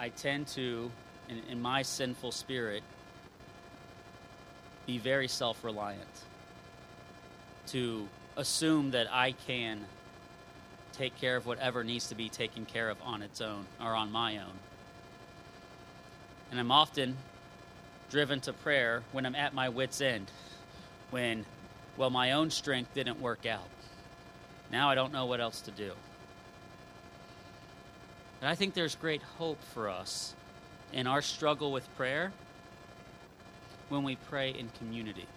I, 0.03 0.09
tend 0.09 0.47
to, 0.49 0.91
in, 1.29 1.41
in 1.49 1.61
my 1.61 1.81
sinful 1.81 2.33
spirit, 2.33 2.83
be 4.85 4.97
very 4.97 5.29
self 5.29 5.63
reliant 5.63 6.03
to 7.67 8.09
assume 8.35 8.91
that 8.91 9.07
I 9.09 9.31
can 9.31 9.85
take 10.91 11.17
care 11.17 11.37
of 11.37 11.45
whatever 11.45 11.85
needs 11.85 12.07
to 12.07 12.15
be 12.15 12.27
taken 12.27 12.65
care 12.65 12.89
of 12.89 12.97
on 13.01 13.21
its 13.21 13.39
own 13.39 13.65
or 13.79 13.95
on 13.95 14.11
my 14.11 14.39
own. 14.39 14.59
And 16.51 16.59
I'm 16.59 16.71
often 16.71 17.15
driven 18.09 18.41
to 18.41 18.51
prayer 18.51 19.03
when 19.13 19.25
I'm 19.25 19.35
at 19.35 19.53
my 19.53 19.69
wits' 19.69 20.01
end, 20.01 20.29
when, 21.11 21.45
well, 21.95 22.09
my 22.09 22.33
own 22.33 22.51
strength 22.51 22.93
didn't 22.93 23.21
work 23.21 23.45
out. 23.45 23.69
Now 24.69 24.89
I 24.89 24.95
don't 24.95 25.13
know 25.13 25.27
what 25.27 25.39
else 25.39 25.61
to 25.61 25.71
do. 25.71 25.93
And 28.43 28.49
I 28.49 28.55
think 28.55 28.73
there's 28.73 28.95
great 28.95 29.21
hope 29.21 29.63
for 29.73 29.87
us 29.87 30.35
in 30.91 31.07
our 31.07 31.21
struggle 31.21 31.71
with 31.71 31.87
prayer 31.95 32.33
when 33.87 34.03
we 34.03 34.17
pray 34.17 34.49
in 34.49 34.67
community. 34.77 35.27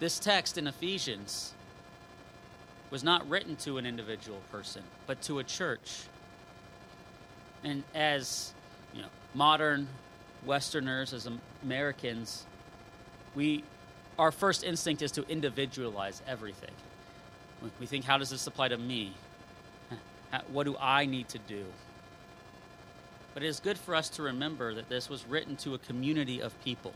This 0.00 0.18
text 0.18 0.58
in 0.58 0.66
Ephesians 0.66 1.52
was 2.90 3.04
not 3.04 3.28
written 3.30 3.54
to 3.58 3.78
an 3.78 3.86
individual 3.86 4.40
person, 4.50 4.82
but 5.06 5.22
to 5.22 5.38
a 5.38 5.44
church. 5.44 6.06
And 7.62 7.84
as 7.94 8.52
you 8.92 9.02
know, 9.02 9.08
modern 9.32 9.86
Westerners, 10.44 11.12
as 11.12 11.28
Americans, 11.62 12.46
we 13.36 13.62
our 14.18 14.32
first 14.32 14.64
instinct 14.64 15.02
is 15.02 15.12
to 15.12 15.24
individualize 15.28 16.20
everything. 16.26 16.72
We 17.78 17.86
think, 17.86 18.04
how 18.04 18.18
does 18.18 18.30
this 18.30 18.44
apply 18.48 18.68
to 18.68 18.76
me? 18.76 19.14
What 20.52 20.64
do 20.64 20.76
I 20.80 21.06
need 21.06 21.28
to 21.30 21.38
do? 21.38 21.64
But 23.34 23.42
it 23.42 23.46
is 23.46 23.60
good 23.60 23.78
for 23.78 23.94
us 23.94 24.08
to 24.10 24.22
remember 24.22 24.74
that 24.74 24.88
this 24.88 25.08
was 25.08 25.26
written 25.26 25.56
to 25.58 25.74
a 25.74 25.78
community 25.78 26.40
of 26.40 26.60
people 26.64 26.94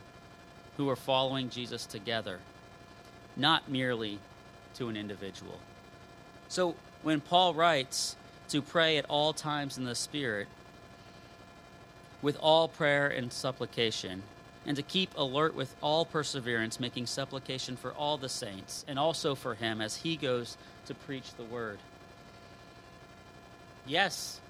who 0.77 0.89
are 0.89 0.97
following 0.97 1.49
Jesus 1.49 1.87
together 1.87 2.41
not 3.37 3.69
merely 3.69 4.19
to 4.75 4.89
an 4.89 4.97
individual. 4.97 5.59
So 6.49 6.75
when 7.03 7.21
Paul 7.21 7.55
writes 7.55 8.17
to 8.49 8.63
pray 8.63 8.97
at 8.97 9.07
all 9.09 9.33
times 9.33 9.79
in 9.79 9.85
the 9.85 9.95
Spirit, 9.95 10.49
with 12.23 12.37
all 12.41 12.69
prayer 12.69 13.09
and 13.09 13.33
supplication, 13.33 14.23
and 14.67 14.77
to 14.77 14.83
keep 14.83 15.11
alert 15.17 15.55
with 15.55 15.75
all 15.83 16.05
perseverance, 16.05 16.81
making 16.81 17.07
supplication 17.07 17.77
for 17.77 17.93
all 17.93 18.17
the 18.17 18.29
saints, 18.29 18.85
and 18.89 18.99
also 18.99 19.35
for 19.35 19.55
him 19.55 19.81
as 19.81 19.97
he 19.97 20.17
goes 20.17 20.57
to 20.87 20.95
preach 20.95 21.35
the 21.35 21.45
word. 21.45 21.79
Yes, 23.87 24.41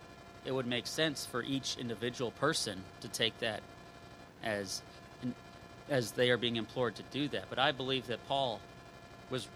it 0.44 0.52
would 0.52 0.66
make 0.66 0.86
sense 0.86 1.26
for 1.26 1.42
each 1.42 1.76
individual 1.76 2.30
person 2.30 2.84
to 3.00 3.08
take 3.08 3.38
that 3.40 3.62
as 4.42 4.82
as 5.88 6.12
they 6.12 6.30
are 6.30 6.38
being 6.38 6.56
implored 6.56 6.94
to 6.96 7.02
do 7.10 7.28
that. 7.28 7.44
But 7.50 7.58
I 7.58 7.72
believe 7.72 8.06
that 8.06 8.26
Paul 8.26 8.60
was 9.30 9.48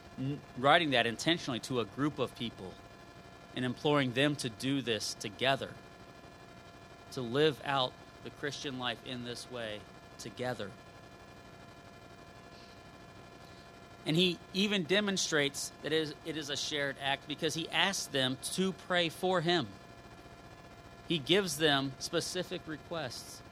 writing 0.58 0.90
that 0.90 1.06
intentionally 1.06 1.60
to 1.60 1.80
a 1.80 1.84
group 1.84 2.18
of 2.18 2.34
people 2.36 2.74
and 3.56 3.64
imploring 3.64 4.12
them 4.12 4.36
to 4.36 4.50
do 4.50 4.82
this 4.82 5.14
together, 5.14 5.70
to 7.12 7.22
live 7.22 7.60
out 7.64 7.92
the 8.24 8.30
Christian 8.30 8.78
life 8.78 8.98
in 9.06 9.24
this 9.24 9.50
way 9.50 9.80
together. 10.18 10.70
And 14.08 14.16
he 14.16 14.38
even 14.54 14.84
demonstrates 14.84 15.70
that 15.82 15.92
it 15.92 16.14
is 16.24 16.48
a 16.48 16.56
shared 16.56 16.96
act 17.04 17.28
because 17.28 17.52
he 17.52 17.68
asks 17.68 18.06
them 18.06 18.38
to 18.54 18.72
pray 18.88 19.10
for 19.10 19.42
him. 19.42 19.66
He 21.06 21.18
gives 21.18 21.58
them 21.58 21.92
specific 21.98 22.62
requests. 22.66 23.42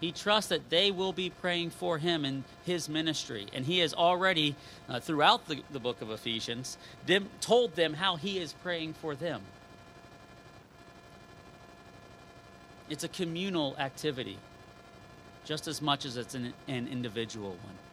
He 0.00 0.12
trusts 0.12 0.50
that 0.50 0.70
they 0.70 0.92
will 0.92 1.12
be 1.12 1.30
praying 1.30 1.70
for 1.70 1.98
him 1.98 2.24
in 2.24 2.44
his 2.64 2.88
ministry. 2.88 3.48
And 3.52 3.66
he 3.66 3.80
has 3.80 3.92
already, 3.92 4.54
uh, 4.88 5.00
throughout 5.00 5.48
the, 5.48 5.62
the 5.72 5.80
book 5.80 6.00
of 6.00 6.12
Ephesians, 6.12 6.78
told 7.40 7.74
them 7.74 7.94
how 7.94 8.14
he 8.14 8.38
is 8.38 8.52
praying 8.52 8.92
for 8.94 9.16
them. 9.16 9.42
It's 12.88 13.02
a 13.02 13.08
communal 13.08 13.74
activity, 13.78 14.38
just 15.44 15.66
as 15.66 15.82
much 15.82 16.04
as 16.04 16.16
it's 16.16 16.36
an, 16.36 16.54
an 16.68 16.86
individual 16.86 17.50
one. 17.50 17.87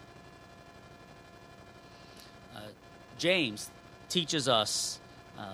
Uh, 2.56 2.60
James 3.18 3.70
teaches 4.10 4.48
us 4.48 5.00
um, 5.38 5.46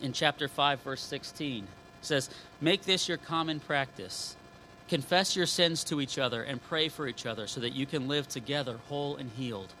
in 0.00 0.12
chapter 0.12 0.48
5, 0.48 0.80
verse 0.82 1.00
16, 1.00 1.66
says, 2.02 2.30
Make 2.60 2.82
this 2.82 3.08
your 3.08 3.18
common 3.18 3.60
practice 3.60 4.36
Confess 4.90 5.36
your 5.36 5.46
sins 5.46 5.84
to 5.84 6.00
each 6.00 6.18
other 6.18 6.42
and 6.42 6.60
pray 6.60 6.88
for 6.88 7.06
each 7.06 7.24
other 7.24 7.46
so 7.46 7.60
that 7.60 7.74
you 7.74 7.86
can 7.86 8.08
live 8.08 8.26
together 8.26 8.80
whole 8.88 9.14
and 9.14 9.30
healed. 9.30 9.72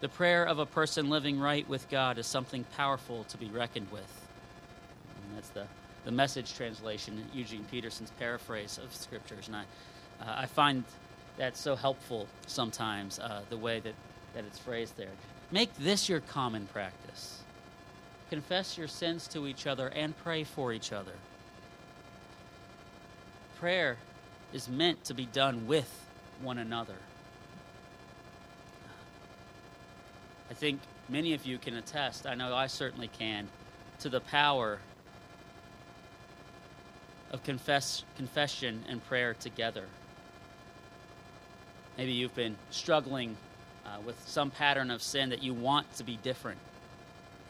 The 0.00 0.08
prayer 0.08 0.44
of 0.44 0.60
a 0.60 0.64
person 0.64 1.10
living 1.10 1.40
right 1.40 1.68
with 1.68 1.90
God 1.90 2.16
is 2.16 2.28
something 2.28 2.64
powerful 2.76 3.24
to 3.24 3.36
be 3.36 3.48
reckoned 3.48 3.90
with. 3.90 4.28
And 5.16 5.36
that's 5.36 5.48
the, 5.48 5.66
the 6.04 6.12
message 6.12 6.54
translation, 6.54 7.26
Eugene 7.34 7.66
Peterson's 7.68 8.12
paraphrase 8.12 8.78
of 8.78 8.94
scriptures. 8.94 9.48
And 9.48 9.56
I, 9.56 9.62
uh, 10.20 10.42
I 10.42 10.46
find 10.46 10.84
that 11.38 11.56
so 11.56 11.74
helpful 11.74 12.28
sometimes, 12.46 13.18
uh, 13.18 13.40
the 13.50 13.56
way 13.56 13.80
that, 13.80 13.94
that 14.34 14.44
it's 14.44 14.58
phrased 14.58 14.96
there. 14.96 15.08
Make 15.50 15.74
this 15.76 16.08
your 16.08 16.20
common 16.20 16.66
practice. 16.66 17.42
Confess 18.30 18.78
your 18.78 18.88
sins 18.88 19.26
to 19.28 19.46
each 19.46 19.66
other 19.66 19.88
and 19.88 20.16
pray 20.16 20.44
for 20.44 20.72
each 20.72 20.92
other 20.92 21.14
prayer 23.60 23.98
is 24.54 24.68
meant 24.68 25.04
to 25.04 25.12
be 25.12 25.26
done 25.26 25.66
with 25.66 26.08
one 26.40 26.56
another. 26.56 26.96
I 30.50 30.54
think 30.54 30.80
many 31.10 31.34
of 31.34 31.44
you 31.44 31.58
can 31.58 31.76
attest, 31.76 32.26
I 32.26 32.34
know 32.34 32.54
I 32.54 32.66
certainly 32.66 33.08
can, 33.08 33.48
to 34.00 34.08
the 34.08 34.20
power 34.20 34.78
of 37.30 37.44
confess, 37.44 38.02
confession 38.16 38.82
and 38.88 39.06
prayer 39.06 39.34
together. 39.34 39.84
Maybe 41.98 42.12
you've 42.12 42.34
been 42.34 42.56
struggling 42.70 43.36
uh, 43.90 44.00
with 44.00 44.16
some 44.28 44.50
pattern 44.50 44.90
of 44.90 45.02
sin 45.02 45.30
that 45.30 45.42
you 45.42 45.52
want 45.52 45.92
to 45.96 46.04
be 46.04 46.16
different 46.22 46.58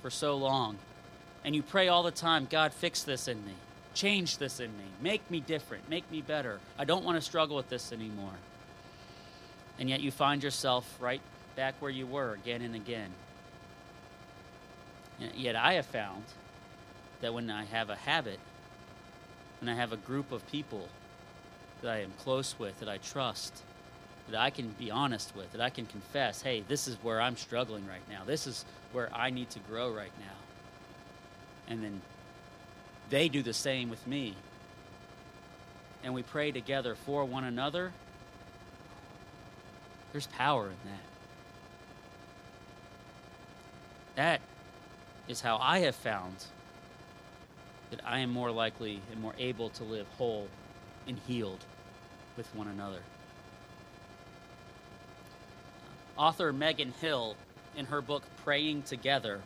for 0.01 0.11
so 0.11 0.37
long. 0.37 0.79
And 1.45 1.55
you 1.55 1.63
pray 1.63 1.89
all 1.89 2.03
the 2.03 2.11
time, 2.11 2.47
God, 2.49 2.73
fix 2.73 3.03
this 3.03 3.29
in 3.29 3.45
me. 3.45 3.53
Change 3.95 4.39
this 4.39 4.61
in 4.61 4.71
me. 4.77 4.85
Make 5.01 5.29
me 5.31 5.41
different. 5.41 5.89
Make 5.89 6.11
me 6.11 6.21
better. 6.21 6.61
I 6.79 6.85
don't 6.85 7.05
want 7.05 7.17
to 7.17 7.23
struggle 7.23 7.57
with 7.57 7.69
this 7.69 7.93
anymore. 7.93 8.33
And 9.79 9.89
yet 9.89 10.01
you 10.01 10.11
find 10.11 10.43
yourself 10.43 10.97
right 11.01 11.21
back 11.57 11.75
where 11.81 11.91
you 11.91 12.07
were 12.07 12.33
again 12.35 12.63
and 12.63 12.75
again. 12.75 13.11
And 15.21 15.35
yet 15.35 15.57
I 15.57 15.75
have 15.75 15.87
found 15.87 16.25
that 17.21 17.35
when 17.35 17.51
I 17.51 17.65
have 17.65 17.91
a 17.91 17.97
habit, 17.97 18.39
when 19.61 19.69
I 19.69 19.75
have 19.75 19.93
a 19.93 19.97
group 19.97 20.33
of 20.33 20.47
people 20.51 20.89
that 21.83 21.91
I 21.91 21.99
am 21.99 22.13
close 22.19 22.59
with, 22.59 22.79
that 22.81 22.89
I 22.89 22.99
trust, 22.99 23.63
that 24.31 24.41
I 24.41 24.51
can 24.51 24.75
be 24.79 24.91
honest 24.91 25.35
with, 25.37 25.53
that 25.53 25.61
I 25.61 25.71
can 25.71 25.87
confess, 25.87 26.43
hey, 26.43 26.65
this 26.69 26.89
is 26.89 26.97
where 27.03 27.21
I'm 27.21 27.37
struggling 27.37 27.87
right 27.87 28.03
now. 28.09 28.23
This 28.25 28.47
is 28.47 28.65
where 28.93 29.11
I 29.15 29.31
need 29.31 29.51
to 29.51 29.59
grow 29.61 29.93
right 29.93 30.13
now. 30.19 30.37
And 31.69 31.83
then 31.83 32.01
they 33.11 33.29
do 33.29 33.43
the 33.43 33.53
same 33.53 33.91
with 33.91 34.07
me. 34.07 34.35
And 36.03 36.15
we 36.15 36.23
pray 36.23 36.51
together 36.51 36.95
for 36.95 37.25
one 37.25 37.45
another. 37.45 37.93
There's 40.13 40.27
power 40.29 40.67
in 40.67 40.91
that. 40.91 41.01
That 44.17 44.41
is 45.29 45.41
how 45.41 45.59
I 45.59 45.81
have 45.81 45.95
found 45.95 46.37
that 47.91 48.01
I 48.05 48.21
am 48.21 48.31
more 48.31 48.51
likely 48.51 49.01
and 49.11 49.21
more 49.21 49.35
able 49.39 49.71
to 49.71 49.85
live 49.85 50.07
whole 50.19 50.49
and 51.07 51.19
healed 51.27 51.65
with 52.37 52.53
one 52.55 52.69
another. 52.69 53.01
Author 56.21 56.53
Megan 56.53 56.93
Hill, 57.01 57.35
in 57.79 57.87
her 57.87 58.03
book 58.03 58.23
Praying 58.45 58.83
Together, 58.83 59.41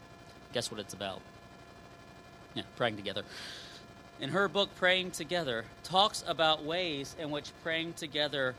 guess 0.53 0.73
what 0.73 0.81
it's 0.81 0.93
about? 0.93 1.21
Yeah, 2.55 2.65
praying 2.77 2.97
together. 2.97 3.23
In 4.21 4.31
her 4.31 4.49
book 4.49 4.71
Praying 4.75 5.13
Together, 5.13 5.67
talks 5.85 6.25
about 6.27 6.65
ways 6.65 7.15
in 7.17 7.31
which 7.31 7.53
praying 7.63 7.93
together 7.93 8.57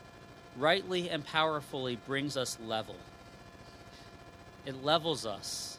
rightly 0.56 1.10
and 1.10 1.26
powerfully 1.26 1.98
brings 2.06 2.38
us 2.38 2.56
level. 2.64 2.96
It 4.64 4.82
levels 4.82 5.26
us. 5.26 5.76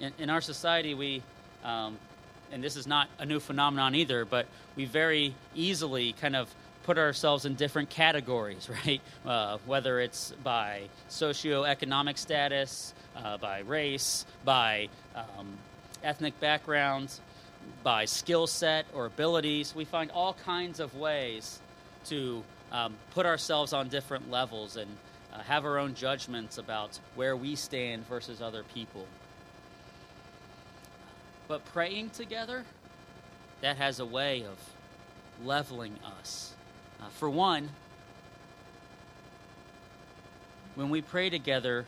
In, 0.00 0.12
in 0.18 0.28
our 0.28 0.42
society, 0.42 0.92
we 0.92 1.22
um, 1.64 1.96
and 2.52 2.62
this 2.62 2.76
is 2.76 2.86
not 2.86 3.08
a 3.18 3.24
new 3.24 3.40
phenomenon 3.40 3.94
either, 3.94 4.26
but 4.26 4.46
we 4.76 4.84
very 4.84 5.34
easily 5.54 6.12
kind 6.12 6.36
of 6.36 6.54
put 6.88 6.96
ourselves 6.96 7.44
in 7.44 7.54
different 7.54 7.90
categories, 7.90 8.66
right? 8.86 9.02
Uh, 9.26 9.58
whether 9.66 10.00
it's 10.00 10.32
by 10.42 10.80
socioeconomic 11.10 12.16
status, 12.16 12.94
uh, 13.14 13.36
by 13.36 13.58
race, 13.58 14.24
by 14.42 14.88
um, 15.14 15.58
ethnic 16.02 16.40
backgrounds, 16.40 17.20
by 17.82 18.06
skill 18.06 18.46
set 18.46 18.86
or 18.94 19.04
abilities. 19.04 19.74
We 19.74 19.84
find 19.84 20.10
all 20.12 20.32
kinds 20.32 20.80
of 20.80 20.94
ways 20.94 21.60
to 22.06 22.42
um, 22.72 22.94
put 23.10 23.26
ourselves 23.26 23.74
on 23.74 23.88
different 23.88 24.30
levels 24.30 24.78
and 24.78 24.90
uh, 25.34 25.40
have 25.40 25.66
our 25.66 25.76
own 25.76 25.94
judgments 25.94 26.56
about 26.56 26.98
where 27.16 27.36
we 27.36 27.54
stand 27.54 28.08
versus 28.08 28.40
other 28.40 28.62
people. 28.62 29.06
But 31.48 31.66
praying 31.66 32.10
together, 32.10 32.64
that 33.60 33.76
has 33.76 34.00
a 34.00 34.06
way 34.06 34.44
of 34.44 34.56
leveling 35.44 35.98
us. 36.18 36.54
Uh, 37.00 37.08
for 37.10 37.30
one, 37.30 37.68
when 40.74 40.90
we 40.90 41.00
pray 41.00 41.30
together, 41.30 41.86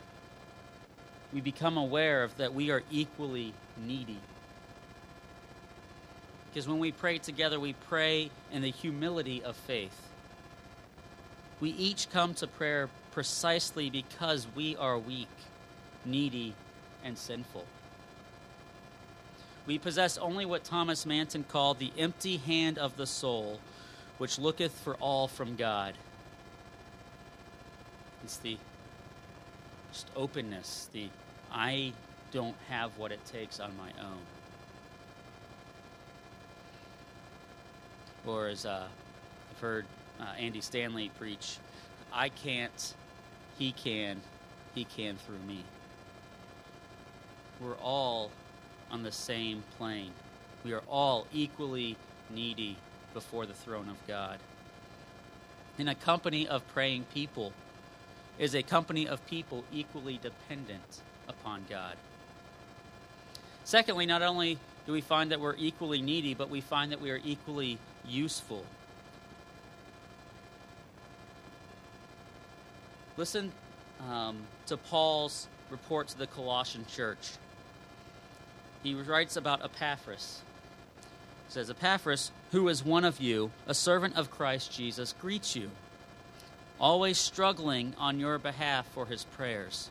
we 1.33 1.41
become 1.41 1.77
aware 1.77 2.23
of 2.23 2.35
that 2.37 2.53
we 2.53 2.71
are 2.71 2.83
equally 2.91 3.53
needy. 3.77 4.19
Because 6.49 6.67
when 6.67 6.79
we 6.79 6.91
pray 6.91 7.17
together, 7.17 7.59
we 7.59 7.73
pray 7.73 8.29
in 8.51 8.61
the 8.61 8.71
humility 8.71 9.41
of 9.43 9.55
faith. 9.55 10.09
We 11.61 11.69
each 11.69 12.09
come 12.09 12.33
to 12.35 12.47
prayer 12.47 12.89
precisely 13.11 13.89
because 13.89 14.47
we 14.55 14.75
are 14.75 14.97
weak, 14.97 15.29
needy, 16.03 16.53
and 17.03 17.17
sinful. 17.17 17.65
We 19.65 19.77
possess 19.77 20.17
only 20.17 20.45
what 20.45 20.63
Thomas 20.63 21.05
Manton 21.05 21.45
called 21.47 21.79
the 21.79 21.93
empty 21.97 22.37
hand 22.37 22.77
of 22.77 22.97
the 22.97 23.05
soul, 23.05 23.59
which 24.21 24.37
looketh 24.37 24.71
for 24.81 24.93
all 24.97 25.27
from 25.27 25.55
God. 25.55 25.95
It's 28.23 28.37
the 28.37 28.55
just 29.91 30.11
openness, 30.15 30.89
the 30.93 31.09
I 31.51 31.93
don't 32.31 32.55
have 32.69 32.95
what 32.99 33.11
it 33.11 33.25
takes 33.25 33.59
on 33.59 33.75
my 33.75 33.89
own. 33.99 34.19
Or 38.27 38.49
as 38.49 38.63
uh, 38.63 38.83
I've 39.49 39.59
heard 39.59 39.85
uh, 40.19 40.25
Andy 40.37 40.61
Stanley 40.61 41.09
preach, 41.17 41.57
I 42.13 42.29
can't, 42.29 42.93
he 43.57 43.71
can, 43.71 44.21
he 44.75 44.83
can 44.83 45.17
through 45.25 45.39
me. 45.47 45.63
We're 47.59 47.73
all 47.77 48.29
on 48.91 49.01
the 49.01 49.11
same 49.11 49.63
plane. 49.79 50.11
We 50.63 50.73
are 50.73 50.83
all 50.87 51.25
equally 51.33 51.97
needy 52.29 52.77
before 53.13 53.45
the 53.45 53.53
throne 53.53 53.89
of 53.89 53.95
God. 54.07 54.39
And 55.77 55.89
a 55.89 55.95
company 55.95 56.47
of 56.47 56.67
praying 56.73 57.05
people 57.13 57.53
is 58.37 58.55
a 58.55 58.63
company 58.63 59.07
of 59.07 59.25
people 59.27 59.63
equally 59.71 60.19
dependent 60.21 61.01
upon 61.27 61.65
God. 61.69 61.95
Secondly, 63.63 64.05
not 64.05 64.21
only 64.21 64.57
do 64.85 64.91
we 64.91 65.01
find 65.01 65.31
that 65.31 65.39
we're 65.39 65.55
equally 65.57 66.01
needy, 66.01 66.33
but 66.33 66.49
we 66.49 66.61
find 66.61 66.91
that 66.91 67.01
we 67.01 67.11
are 67.11 67.21
equally 67.23 67.77
useful. 68.07 68.65
Listen 73.17 73.51
um, 74.09 74.37
to 74.65 74.77
Paul's 74.77 75.47
report 75.69 76.07
to 76.09 76.17
the 76.17 76.27
Colossian 76.27 76.85
church 76.87 77.31
he 78.83 78.95
writes 78.95 79.37
about 79.37 79.63
Epaphras. 79.63 80.41
Says, 81.51 81.69
Epaphras, 81.69 82.31
who 82.53 82.69
is 82.69 82.85
one 82.85 83.03
of 83.03 83.19
you, 83.19 83.51
a 83.67 83.73
servant 83.73 84.15
of 84.15 84.31
Christ 84.31 84.71
Jesus, 84.71 85.13
greets 85.19 85.53
you, 85.53 85.69
always 86.79 87.17
struggling 87.17 87.93
on 87.97 88.21
your 88.21 88.37
behalf 88.37 88.87
for 88.93 89.05
his 89.05 89.25
prayers. 89.25 89.89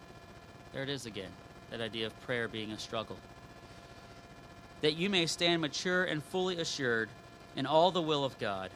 There 0.72 0.82
it 0.82 0.88
is 0.88 1.04
again, 1.04 1.32
that 1.70 1.82
idea 1.82 2.06
of 2.06 2.18
prayer 2.22 2.48
being 2.48 2.72
a 2.72 2.78
struggle. 2.78 3.18
That 4.80 4.96
you 4.96 5.10
may 5.10 5.26
stand 5.26 5.60
mature 5.60 6.02
and 6.02 6.24
fully 6.24 6.56
assured 6.56 7.10
in 7.54 7.66
all 7.66 7.90
the 7.90 8.00
will 8.00 8.24
of 8.24 8.38
God. 8.38 8.70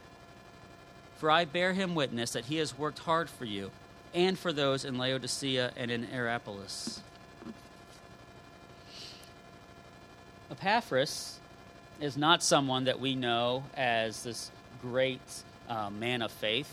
For 1.17 1.31
I 1.31 1.47
bear 1.47 1.73
him 1.73 1.95
witness 1.95 2.33
that 2.33 2.45
he 2.45 2.59
has 2.59 2.79
worked 2.79 2.99
hard 2.99 3.31
for 3.31 3.47
you 3.47 3.71
and 4.13 4.39
for 4.39 4.53
those 4.53 4.85
in 4.85 4.99
Laodicea 4.99 5.73
and 5.75 5.91
in 5.91 6.03
Hierapolis. 6.09 7.01
Epaphras 10.51 11.41
is 12.01 12.17
not 12.17 12.43
someone 12.43 12.85
that 12.85 13.01
we 13.01 13.15
know 13.15 13.65
as 13.77 14.23
this 14.23 14.51
great 14.83 15.21
uh, 15.69 15.91
man 15.91 16.23
of 16.23 16.31
faith. 16.31 16.71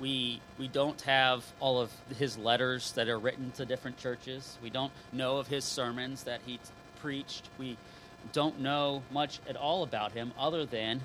We, 0.00 0.40
we 0.58 0.68
don't 0.68 1.00
have 1.02 1.44
all 1.60 1.80
of 1.80 1.92
his 2.16 2.38
letters 2.38 2.92
that 2.92 3.08
are 3.08 3.18
written 3.18 3.50
to 3.52 3.66
different 3.66 3.98
churches. 3.98 4.56
We 4.62 4.70
don't 4.70 4.92
know 5.12 5.36
of 5.36 5.48
his 5.48 5.64
sermons 5.64 6.24
that 6.24 6.40
he 6.46 6.56
t- 6.56 6.62
preached. 7.00 7.48
We 7.58 7.76
don't 8.32 8.60
know 8.60 9.02
much 9.10 9.40
at 9.48 9.56
all 9.56 9.82
about 9.82 10.12
him 10.12 10.32
other 10.38 10.64
than 10.64 11.02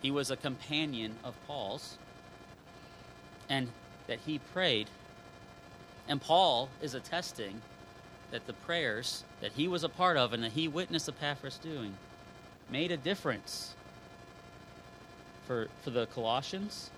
he 0.00 0.10
was 0.10 0.30
a 0.30 0.36
companion 0.36 1.16
of 1.24 1.34
Paul's 1.46 1.98
and 3.48 3.68
that 4.06 4.20
he 4.24 4.38
prayed. 4.38 4.88
And 6.08 6.20
Paul 6.20 6.68
is 6.80 6.94
attesting 6.94 7.60
that 8.30 8.46
the 8.46 8.52
prayers 8.52 9.24
that 9.40 9.52
he 9.52 9.66
was 9.66 9.82
a 9.82 9.88
part 9.88 10.16
of 10.16 10.32
and 10.32 10.42
that 10.44 10.52
he 10.52 10.68
witnessed 10.68 11.08
Epaphras 11.08 11.58
doing 11.58 11.94
made 12.70 12.92
a 12.92 12.96
difference 12.96 13.74
for, 15.46 15.68
for 15.82 15.90
the 15.90 16.06
Colossians, 16.06 16.90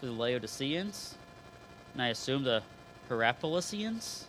for 0.00 0.06
the 0.06 0.12
Laodiceans, 0.12 1.14
and 1.92 2.02
I 2.02 2.08
assume 2.08 2.44
the 2.44 2.62
Hierapolisians. 3.08 4.24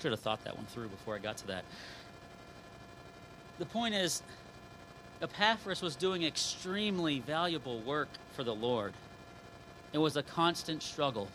Should 0.00 0.12
have 0.12 0.20
thought 0.20 0.44
that 0.44 0.56
one 0.56 0.66
through 0.66 0.88
before 0.88 1.16
I 1.16 1.18
got 1.18 1.36
to 1.38 1.46
that. 1.48 1.64
The 3.58 3.66
point 3.66 3.94
is, 3.94 4.22
Epaphras 5.20 5.82
was 5.82 5.96
doing 5.96 6.22
extremely 6.22 7.18
valuable 7.18 7.80
work 7.80 8.08
for 8.36 8.44
the 8.44 8.54
Lord. 8.54 8.92
It 9.92 9.98
was 9.98 10.16
a 10.16 10.22
constant 10.22 10.82
struggle. 10.82 11.28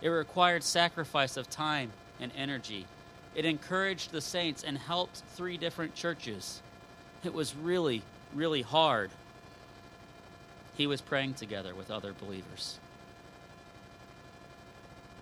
It 0.00 0.08
required 0.08 0.64
sacrifice 0.64 1.36
of 1.36 1.48
time 1.48 1.92
and 2.20 2.32
energy 2.36 2.86
it 3.34 3.44
encouraged 3.44 4.12
the 4.12 4.20
saints 4.20 4.62
and 4.62 4.76
helped 4.76 5.22
three 5.34 5.56
different 5.56 5.94
churches. 5.94 6.62
It 7.24 7.32
was 7.32 7.54
really, 7.54 8.02
really 8.34 8.62
hard. 8.62 9.10
He 10.76 10.86
was 10.86 11.00
praying 11.00 11.34
together 11.34 11.74
with 11.74 11.90
other 11.90 12.12
believers. 12.12 12.78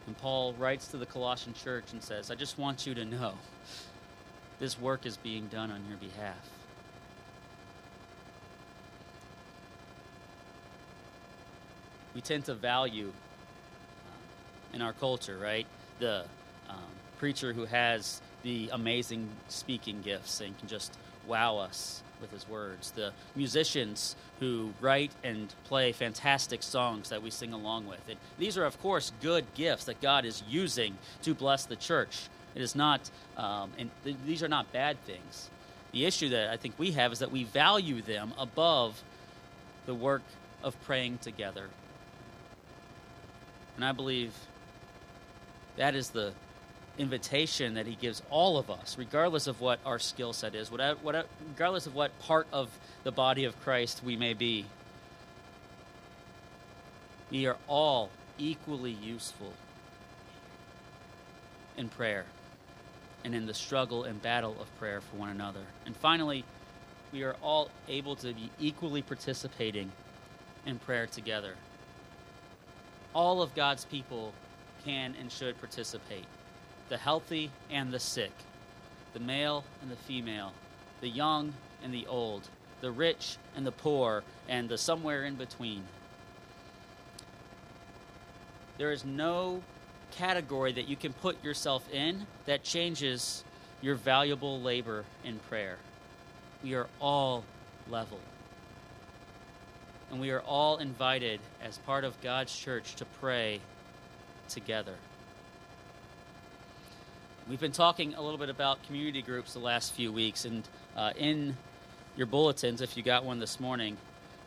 And 0.07 0.17
Paul 0.17 0.55
writes 0.55 0.89
to 0.89 0.97
the 0.97 1.07
Colossian 1.07 1.55
church 1.55 1.93
and 1.93 2.03
says, 2.03 2.31
I 2.31 2.35
just 2.35 2.59
want 2.59 2.87
you 2.87 2.95
to 2.95 3.05
know 3.05 3.35
this 4.59 4.79
work 4.79 5.07
is 5.07 5.17
being 5.17 5.47
done 5.49 5.71
on 5.71 5.83
your 5.89 5.99
behalf. 5.99 6.49
We 12.15 12.21
tend 12.21 12.47
to 12.47 12.55
value 12.55 13.13
uh, 14.07 14.75
in 14.75 14.83
our 14.83 14.93
culture, 14.93 15.39
right? 15.39 15.67
The 16.01 16.25
um, 16.69 16.77
preacher 17.19 17.53
who 17.53 17.67
has 17.67 18.21
the 18.43 18.71
amazing 18.73 19.29
speaking 19.49 20.01
gifts 20.03 20.41
and 20.41 20.59
can 20.59 20.67
just 20.67 20.97
wow 21.31 21.59
us 21.59 22.03
with 22.21 22.33
his 22.33 22.47
words, 22.49 22.91
the 22.91 23.13
musicians 23.35 24.17
who 24.41 24.75
write 24.81 25.13
and 25.25 25.55
play 25.65 25.93
fantastic 25.93 26.63
songs 26.63 27.09
that 27.09 27.23
we 27.23 27.31
sing 27.31 27.53
along 27.53 27.87
with. 27.87 28.01
And 28.09 28.19
these 28.39 28.59
are, 28.59 28.65
of 28.65 28.79
course, 28.83 29.13
good 29.23 29.47
gifts 29.55 29.85
that 29.85 30.03
God 30.03 30.25
is 30.25 30.43
using 30.49 30.99
to 31.23 31.33
bless 31.33 31.65
the 31.65 31.77
church. 31.77 32.29
It 32.55 32.61
is 32.61 32.75
not, 32.75 33.11
um, 33.37 33.71
and 33.79 33.91
th- 34.05 34.17
these 34.27 34.43
are 34.43 34.49
not 34.49 34.71
bad 34.73 35.03
things. 35.07 35.49
The 35.93 36.05
issue 36.05 36.29
that 36.31 36.51
I 36.51 36.57
think 36.57 36.75
we 36.79 36.93
have 36.93 37.13
is 37.13 37.21
that 37.21 37.31
we 37.31 37.45
value 37.45 38.03
them 38.03 38.35
above 38.37 39.03
the 39.87 39.95
work 39.95 40.23
of 40.63 40.81
praying 40.83 41.19
together. 41.19 41.69
And 43.77 43.85
I 43.85 43.93
believe 43.93 44.35
that 45.77 45.95
is 45.95 46.11
the 46.11 46.33
invitation 47.01 47.75
that 47.75 47.87
he 47.87 47.95
gives 47.95 48.23
all 48.29 48.59
of 48.59 48.71
us, 48.71 48.99
regardless 48.99 49.47
of 49.47 49.61
what 49.61 49.81
our 49.87 49.99
skill 49.99 50.35
set 50.35 50.55
is, 50.55 50.71
whatever, 50.71 51.25
regardless 51.49 51.87
of 51.87 51.95
what 51.95 52.17
part 52.21 52.47
of 52.53 52.69
the 53.05 53.11
body 53.11 53.45
of 53.45 53.59
Christ 53.63 54.03
we 54.05 54.17
may 54.17 54.35
be. 54.35 54.67
We 57.31 57.47
are 57.47 57.57
all 57.67 58.11
equally 58.39 58.91
useful 58.91 59.55
in 61.79 61.89
prayer 61.89 62.27
and 63.25 63.35
in 63.35 63.47
the 63.47 63.55
struggle 63.55 64.05
and 64.05 64.21
battle 64.21 64.55
of 64.61 64.79
prayer 64.79 65.01
for 65.01 65.17
one 65.17 65.31
another. 65.31 65.65
And 65.87 65.97
finally, 65.97 66.45
we 67.13 67.23
are 67.23 67.37
all 67.43 67.71
able 67.89 68.15
to 68.17 68.35
be 68.35 68.51
equally 68.61 69.01
participating 69.01 69.91
in 70.67 70.79
prayer 70.79 71.07
together. 71.07 71.55
All 73.15 73.41
of 73.41 73.55
God's 73.55 73.87
people 73.87 74.35
can 74.85 75.15
and 75.19 75.33
should 75.33 75.59
participate 75.59 76.27
the 76.91 76.99
healthy 76.99 77.51
and 77.71 77.91
the 77.93 78.01
sick, 78.01 78.33
the 79.15 79.21
male 79.21 79.65
and 79.81 79.91
the 79.91 79.97
female, 79.97 80.53
the 81.01 81.09
young 81.09 81.55
and 81.83 81.95
the 81.95 82.07
old, 82.07 82.49
the 82.83 82.91
rich 82.91 83.39
and 83.57 83.65
the 83.67 83.73
poor, 83.73 84.23
and 84.49 84.69
the 84.69 84.77
somewhere 84.77 85.25
in 85.25 85.37
between. 85.37 85.85
There 88.77 88.93
is 88.93 89.05
no 89.05 89.63
category 90.11 90.73
that 90.73 90.89
you 90.89 90.97
can 90.97 91.13
put 91.13 91.43
yourself 91.45 91.89
in 91.93 92.27
that 92.47 92.65
changes 92.65 93.45
your 93.81 93.95
valuable 93.95 94.61
labor 94.61 95.05
in 95.25 95.39
prayer. 95.49 95.77
We 96.63 96.75
are 96.75 96.89
all 97.01 97.45
level. 97.89 98.19
And 100.11 100.21
we 100.21 100.31
are 100.33 100.41
all 100.41 100.79
invited 100.79 101.39
as 101.63 101.79
part 101.79 102.05
of 102.05 102.21
God's 102.21 102.55
church 102.55 102.97
to 102.97 103.05
pray 103.21 103.61
together. 104.49 104.97
We've 107.51 107.59
been 107.59 107.73
talking 107.73 108.15
a 108.15 108.23
little 108.23 108.39
bit 108.39 108.49
about 108.49 108.81
community 108.85 109.23
groups 109.23 109.55
the 109.55 109.59
last 109.59 109.93
few 109.95 110.13
weeks, 110.13 110.45
and 110.45 110.63
uh, 110.97 111.11
in 111.19 111.57
your 112.17 112.29
bulletins, 112.29 112.81
if 112.81 112.97
you 112.97 113.03
got 113.03 113.25
one 113.25 113.41
this 113.41 113.59
morning, 113.59 113.97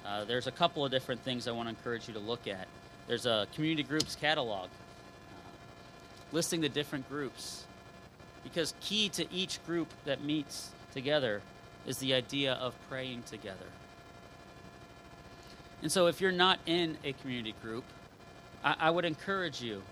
uh, 0.05 0.23
there's 0.23 0.47
a 0.47 0.51
couple 0.51 0.85
of 0.85 0.91
different 0.91 1.19
things 1.19 1.45
I 1.45 1.51
want 1.51 1.67
to 1.67 1.71
encourage 1.71 2.07
you 2.07 2.13
to 2.13 2.21
look 2.21 2.47
at. 2.47 2.65
There's 3.07 3.25
a 3.25 3.45
community 3.55 3.83
groups 3.83 4.15
catalog 4.15 4.69
uh, 4.69 5.41
listing 6.31 6.61
the 6.61 6.69
different 6.69 7.09
groups, 7.09 7.65
because 8.41 8.73
key 8.79 9.09
to 9.09 9.29
each 9.33 9.61
group 9.65 9.89
that 10.05 10.23
meets 10.23 10.71
together 10.93 11.41
is 11.85 11.97
the 11.97 12.13
idea 12.13 12.53
of 12.53 12.73
praying 12.87 13.23
together. 13.23 13.67
And 15.81 15.91
so, 15.91 16.07
if 16.07 16.21
you're 16.21 16.31
not 16.31 16.57
in 16.65 16.97
a 17.03 17.11
community 17.11 17.53
group, 17.61 17.83
I, 18.63 18.75
I 18.79 18.89
would 18.91 19.03
encourage 19.03 19.61
you 19.61 19.83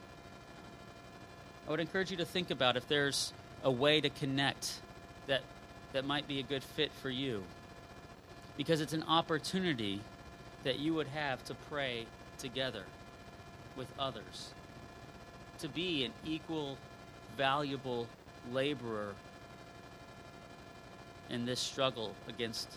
I 1.67 1.71
would 1.71 1.80
encourage 1.80 2.12
you 2.12 2.17
to 2.17 2.26
think 2.26 2.52
about 2.52 2.78
if 2.78 2.88
there's 2.88 3.34
a 3.63 3.71
way 3.71 4.02
to 4.02 4.10
connect 4.10 4.82
that 5.28 5.41
that 5.93 6.06
might 6.06 6.28
be 6.28 6.39
a 6.39 6.43
good 6.43 6.63
fit 6.63 6.91
for 7.02 7.10
you. 7.10 7.43
Because 8.58 8.82
it's 8.82 8.93
an 8.93 9.04
opportunity 9.04 10.02
that 10.63 10.80
you 10.80 10.93
would 10.93 11.08
have 11.08 11.43
to 11.45 11.56
pray 11.69 12.06
together 12.38 12.84
with 13.76 13.88
others. 13.97 14.54
To 15.60 15.69
be 15.69 16.06
an 16.06 16.13
equal, 16.26 16.78
valuable 17.38 18.08
laborer 18.52 19.13
in 21.30 21.45
this 21.45 21.60
struggle 21.60 22.15
against 22.28 22.69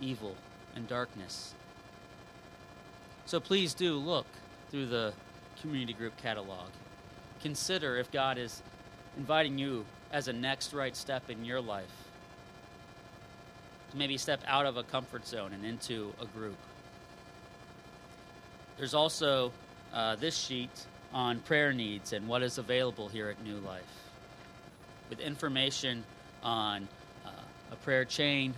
evil 0.00 0.34
and 0.74 0.88
darkness. 0.88 1.54
So 3.26 3.40
please 3.40 3.74
do 3.74 3.96
look 3.96 4.26
through 4.70 4.86
the 4.86 5.12
community 5.60 5.92
group 5.92 6.16
catalog 6.16 6.68
consider 7.46 7.96
if 7.96 8.10
God 8.10 8.38
is 8.38 8.60
inviting 9.16 9.56
you 9.56 9.84
as 10.10 10.26
a 10.26 10.32
next 10.32 10.72
right 10.72 10.96
step 10.96 11.30
in 11.30 11.44
your 11.44 11.60
life 11.60 11.96
to 13.92 13.96
maybe 13.96 14.18
step 14.18 14.40
out 14.48 14.66
of 14.66 14.76
a 14.76 14.82
comfort 14.82 15.24
zone 15.24 15.52
and 15.52 15.64
into 15.64 16.12
a 16.20 16.26
group. 16.26 16.56
There's 18.76 18.94
also 18.94 19.52
uh, 19.94 20.16
this 20.16 20.36
sheet 20.36 20.86
on 21.12 21.38
prayer 21.38 21.72
needs 21.72 22.12
and 22.12 22.26
what 22.26 22.42
is 22.42 22.58
available 22.58 23.08
here 23.08 23.28
at 23.28 23.40
New 23.44 23.58
Life 23.58 23.84
with 25.08 25.20
information 25.20 26.02
on 26.42 26.88
uh, 27.24 27.30
a 27.70 27.76
prayer 27.76 28.04
chain, 28.04 28.54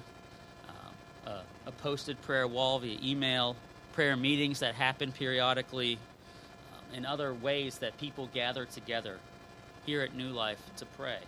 uh, 0.67 1.31
a, 1.31 1.69
a 1.69 1.73
posted 1.73 2.19
prayer 2.23 2.49
wall 2.49 2.79
via 2.79 2.99
email, 3.05 3.55
prayer 3.93 4.17
meetings 4.17 4.61
that 4.61 4.75
happen 4.75 5.13
periodically, 5.13 5.99
and 6.95 7.07
other 7.07 7.35
ways 7.35 7.79
that 7.79 7.97
people 7.99 8.29
gather 8.33 8.65
together 8.65 9.19
here 9.87 10.03
at 10.03 10.15
New 10.15 10.31
Life 10.31 10.61
to 10.77 10.87
pray. 10.87 11.19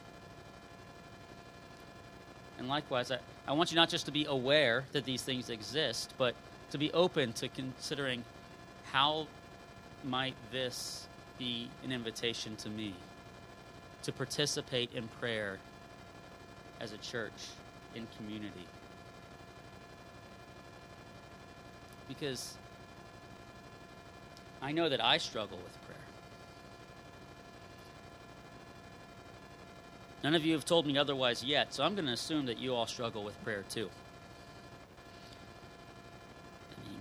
And 2.58 2.68
likewise, 2.68 3.10
I, 3.10 3.18
I 3.48 3.52
want 3.52 3.70
you 3.70 3.76
not 3.76 3.88
just 3.88 4.06
to 4.06 4.12
be 4.12 4.26
aware 4.26 4.84
that 4.92 5.04
these 5.04 5.22
things 5.22 5.48
exist, 5.48 6.12
but 6.18 6.34
to 6.70 6.78
be 6.78 6.92
open 6.92 7.32
to 7.34 7.48
considering 7.48 8.22
how 8.92 9.26
might 10.04 10.34
this 10.52 11.06
be 11.38 11.70
an 11.84 11.92
invitation 11.92 12.56
to 12.56 12.68
me 12.68 12.94
to 14.02 14.12
participate 14.12 14.92
in 14.92 15.08
prayer 15.20 15.58
as 16.80 16.92
a 16.92 16.98
church 16.98 17.48
in 17.94 18.06
community. 18.16 18.66
Because 22.08 22.56
I 24.62 24.72
know 24.72 24.88
that 24.88 25.02
I 25.02 25.18
struggle 25.18 25.58
with 25.58 25.86
prayer. 25.86 25.96
None 30.22 30.34
of 30.34 30.44
you 30.44 30.52
have 30.52 30.66
told 30.66 30.86
me 30.86 30.98
otherwise 30.98 31.42
yet, 31.42 31.72
so 31.72 31.82
I'm 31.82 31.94
going 31.94 32.06
to 32.06 32.12
assume 32.12 32.46
that 32.46 32.58
you 32.58 32.74
all 32.74 32.86
struggle 32.86 33.24
with 33.24 33.42
prayer 33.42 33.64
too. 33.70 33.88
I 36.76 36.88
mean, 36.88 37.00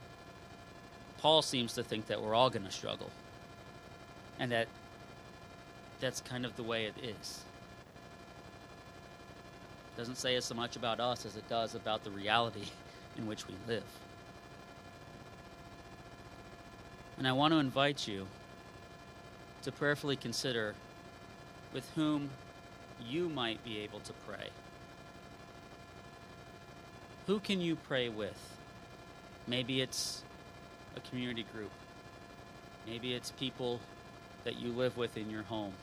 Paul 1.18 1.42
seems 1.42 1.74
to 1.74 1.84
think 1.84 2.08
that 2.08 2.22
we're 2.22 2.34
all 2.34 2.50
going 2.50 2.66
to 2.66 2.72
struggle, 2.72 3.12
and 4.40 4.52
that 4.54 4.68
that's 6.00 6.22
kind 6.22 6.46
of 6.46 6.56
the 6.56 6.64
way 6.64 6.86
it 6.86 6.96
is. 7.04 7.44
It 9.94 9.98
doesn't 9.98 10.16
say 10.16 10.36
as 10.36 10.46
so 10.46 10.56
much 10.56 10.78
about 10.78 11.02
us 11.02 11.26
as 11.26 11.36
it 11.36 11.50
does 11.50 11.76
about 11.76 12.06
the 12.06 12.12
reality 12.12 12.68
in 13.18 13.28
which 13.28 13.46
we 13.50 13.56
live. 13.68 13.84
And 17.20 17.28
I 17.28 17.34
want 17.34 17.54
to 17.54 17.60
invite 17.60 18.08
you 18.08 18.28
to 19.64 19.74
prayerfully 19.74 20.16
consider 20.16 20.74
with 21.74 21.88
whom 21.94 22.30
you 23.06 23.28
might 23.28 23.62
be 23.66 23.80
able 23.80 24.00
to 24.00 24.14
pray. 24.26 24.48
Who 27.28 27.40
can 27.40 27.60
you 27.60 27.76
pray 27.76 28.08
with? 28.08 28.58
Maybe 29.48 29.82
it's 29.82 30.24
a 30.96 31.02
community 31.02 31.46
group. 31.54 31.72
Maybe 32.88 33.14
it's 33.14 33.32
people 33.32 33.82
that 34.46 34.58
you 34.58 34.72
live 34.72 34.96
with 34.96 35.18
in 35.18 35.30
your 35.30 35.44
home. 35.44 35.74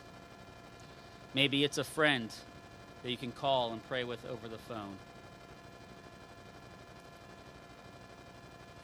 Maybe 1.35 1.63
it's 1.63 1.77
a 1.77 1.83
friend 1.83 2.31
that 3.03 3.11
you 3.11 3.17
can 3.17 3.31
call 3.31 3.71
and 3.71 3.87
pray 3.87 4.03
with 4.03 4.25
over 4.25 4.47
the 4.47 4.57
phone. 4.57 4.95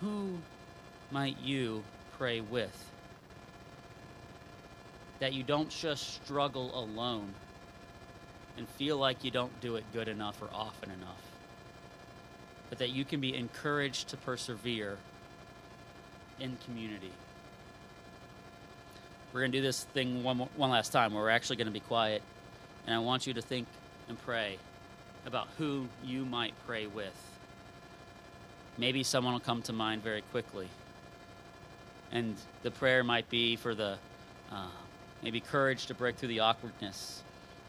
Who 0.01 0.37
might 1.11 1.39
you 1.39 1.83
pray 2.17 2.41
with. 2.41 2.91
That 5.19 5.33
you 5.33 5.43
don't 5.43 5.69
just 5.69 6.15
struggle 6.15 6.77
alone 6.77 7.33
and 8.57 8.67
feel 8.69 8.97
like 8.97 9.23
you 9.23 9.31
don't 9.31 9.59
do 9.61 9.75
it 9.75 9.83
good 9.93 10.07
enough 10.07 10.41
or 10.41 10.49
often 10.53 10.91
enough, 10.91 11.21
but 12.69 12.79
that 12.79 12.89
you 12.89 13.05
can 13.05 13.19
be 13.19 13.35
encouraged 13.35 14.09
to 14.09 14.17
persevere 14.17 14.97
in 16.39 16.57
community. 16.65 17.11
We're 19.31 19.41
going 19.41 19.51
to 19.51 19.57
do 19.57 19.63
this 19.63 19.83
thing 19.85 20.23
one, 20.23 20.37
one 20.37 20.69
last 20.69 20.91
time 20.91 21.13
where 21.13 21.23
we're 21.23 21.29
actually 21.29 21.55
going 21.55 21.67
to 21.67 21.73
be 21.73 21.79
quiet, 21.79 22.21
and 22.85 22.95
I 22.95 22.99
want 22.99 23.25
you 23.25 23.33
to 23.33 23.41
think 23.41 23.67
and 24.07 24.21
pray 24.21 24.57
about 25.25 25.47
who 25.57 25.87
you 26.03 26.25
might 26.25 26.53
pray 26.67 26.85
with. 26.85 27.15
Maybe 28.77 29.03
someone 29.03 29.33
will 29.33 29.39
come 29.39 29.61
to 29.63 29.73
mind 29.73 30.03
very 30.03 30.21
quickly 30.21 30.67
and 32.13 32.35
the 32.61 32.71
prayer 32.71 33.03
might 33.03 33.29
be 33.29 33.57
for 33.57 33.75
the 33.75 33.97
uh, 34.51 34.67
maybe 35.21 35.41
courage 35.41 35.87
to 35.87 35.93
break 35.93 36.15
through 36.15 36.29
the 36.29 36.39
awkwardness 36.39 37.23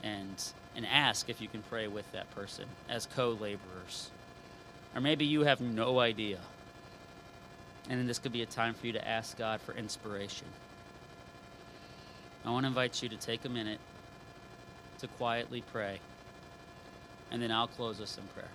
and 0.05 0.53
and 0.77 0.87
ask 0.87 1.29
if 1.29 1.41
you 1.41 1.49
can 1.49 1.63
pray 1.63 1.89
with 1.89 2.11
that 2.13 2.31
person 2.33 2.67
as 2.89 3.07
co 3.07 3.31
laborers. 3.31 4.11
Or 4.95 5.01
maybe 5.01 5.25
you 5.25 5.43
have 5.43 5.61
no 5.61 5.99
idea. 5.99 6.39
And 7.89 7.99
then 7.99 8.07
this 8.07 8.19
could 8.19 8.33
be 8.33 8.43
a 8.43 8.47
time 8.47 8.75
for 8.75 8.87
you 8.87 8.93
to 8.93 9.09
ask 9.09 9.37
God 9.37 9.61
for 9.61 9.75
inspiration. 9.75 10.47
I 12.45 12.51
want 12.51 12.65
to 12.65 12.69
invite 12.69 13.03
you 13.03 13.09
to 13.09 13.17
take 13.17 13.45
a 13.45 13.49
minute 13.49 13.81
to 14.99 15.07
quietly 15.07 15.63
pray, 15.73 16.01
and 17.31 17.43
then 17.43 17.51
I'll 17.51 17.67
close 17.67 18.01
us 18.01 18.19
in 18.19 18.25
prayer. 18.29 18.49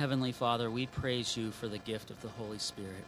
Heavenly 0.00 0.32
Father, 0.32 0.70
we 0.70 0.86
praise 0.86 1.36
you 1.36 1.50
for 1.50 1.68
the 1.68 1.76
gift 1.76 2.10
of 2.10 2.22
the 2.22 2.30
Holy 2.30 2.56
Spirit, 2.56 3.04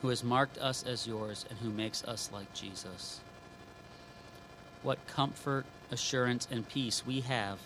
who 0.00 0.08
has 0.08 0.24
marked 0.24 0.56
us 0.56 0.82
as 0.82 1.06
yours 1.06 1.44
and 1.50 1.58
who 1.58 1.68
makes 1.68 2.02
us 2.04 2.30
like 2.32 2.50
Jesus. 2.54 3.20
What 4.82 5.06
comfort, 5.06 5.66
assurance, 5.90 6.48
and 6.50 6.66
peace 6.66 7.04
we 7.04 7.20
have 7.20 7.58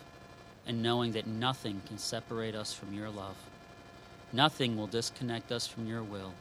in 0.66 0.82
knowing 0.82 1.12
that 1.12 1.28
nothing 1.28 1.80
can 1.86 1.96
separate 1.96 2.56
us 2.56 2.72
from 2.72 2.92
your 2.92 3.08
love. 3.08 3.36
Nothing 4.32 4.76
will 4.76 4.88
disconnect 4.88 5.52
us 5.52 5.68
from 5.68 5.86
your 5.86 6.02
will. 6.02 6.32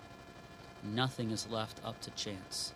Nothing 0.82 1.30
is 1.30 1.48
left 1.48 1.80
up 1.86 2.02
to 2.02 2.10
chance. 2.10 2.74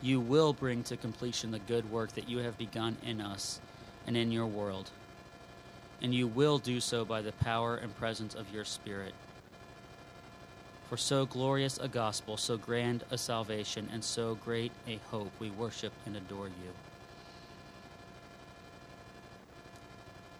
You 0.00 0.20
will 0.20 0.54
bring 0.54 0.84
to 0.84 0.96
completion 0.96 1.50
the 1.50 1.58
good 1.58 1.92
work 1.92 2.12
that 2.12 2.30
you 2.30 2.38
have 2.38 2.56
begun 2.56 2.96
in 3.04 3.20
us 3.20 3.60
and 4.06 4.16
in 4.16 4.32
your 4.32 4.46
world 4.46 4.88
and 6.02 6.14
you 6.14 6.26
will 6.26 6.58
do 6.58 6.80
so 6.80 7.04
by 7.04 7.22
the 7.22 7.32
power 7.32 7.76
and 7.76 7.96
presence 7.96 8.34
of 8.34 8.52
your 8.52 8.64
Spirit. 8.64 9.14
For 10.88 10.96
so 10.96 11.26
glorious 11.26 11.78
a 11.78 11.88
gospel, 11.88 12.36
so 12.36 12.56
grand 12.56 13.02
a 13.10 13.18
salvation, 13.18 13.88
and 13.92 14.04
so 14.04 14.36
great 14.36 14.72
a 14.86 15.00
hope, 15.10 15.32
we 15.40 15.50
worship 15.50 15.92
and 16.04 16.16
adore 16.16 16.46
you. 16.46 16.72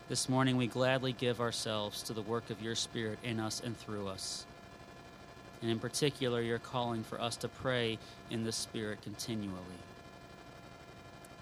This 0.08 0.28
morning, 0.28 0.56
we 0.56 0.68
gladly 0.68 1.12
give 1.12 1.40
ourselves 1.40 2.02
to 2.04 2.12
the 2.12 2.22
work 2.22 2.50
of 2.50 2.62
your 2.62 2.76
Spirit 2.76 3.18
in 3.24 3.40
us 3.40 3.60
and 3.64 3.76
through 3.76 4.06
us. 4.06 4.46
And 5.62 5.70
in 5.70 5.80
particular, 5.80 6.40
your 6.42 6.60
calling 6.60 7.02
for 7.02 7.20
us 7.20 7.34
to 7.38 7.48
pray 7.48 7.98
in 8.30 8.44
the 8.44 8.52
Spirit 8.52 9.02
continually, 9.02 9.80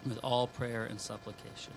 with 0.07 0.19
all 0.23 0.47
prayer 0.47 0.87
and 0.87 0.99
supplication. 0.99 1.75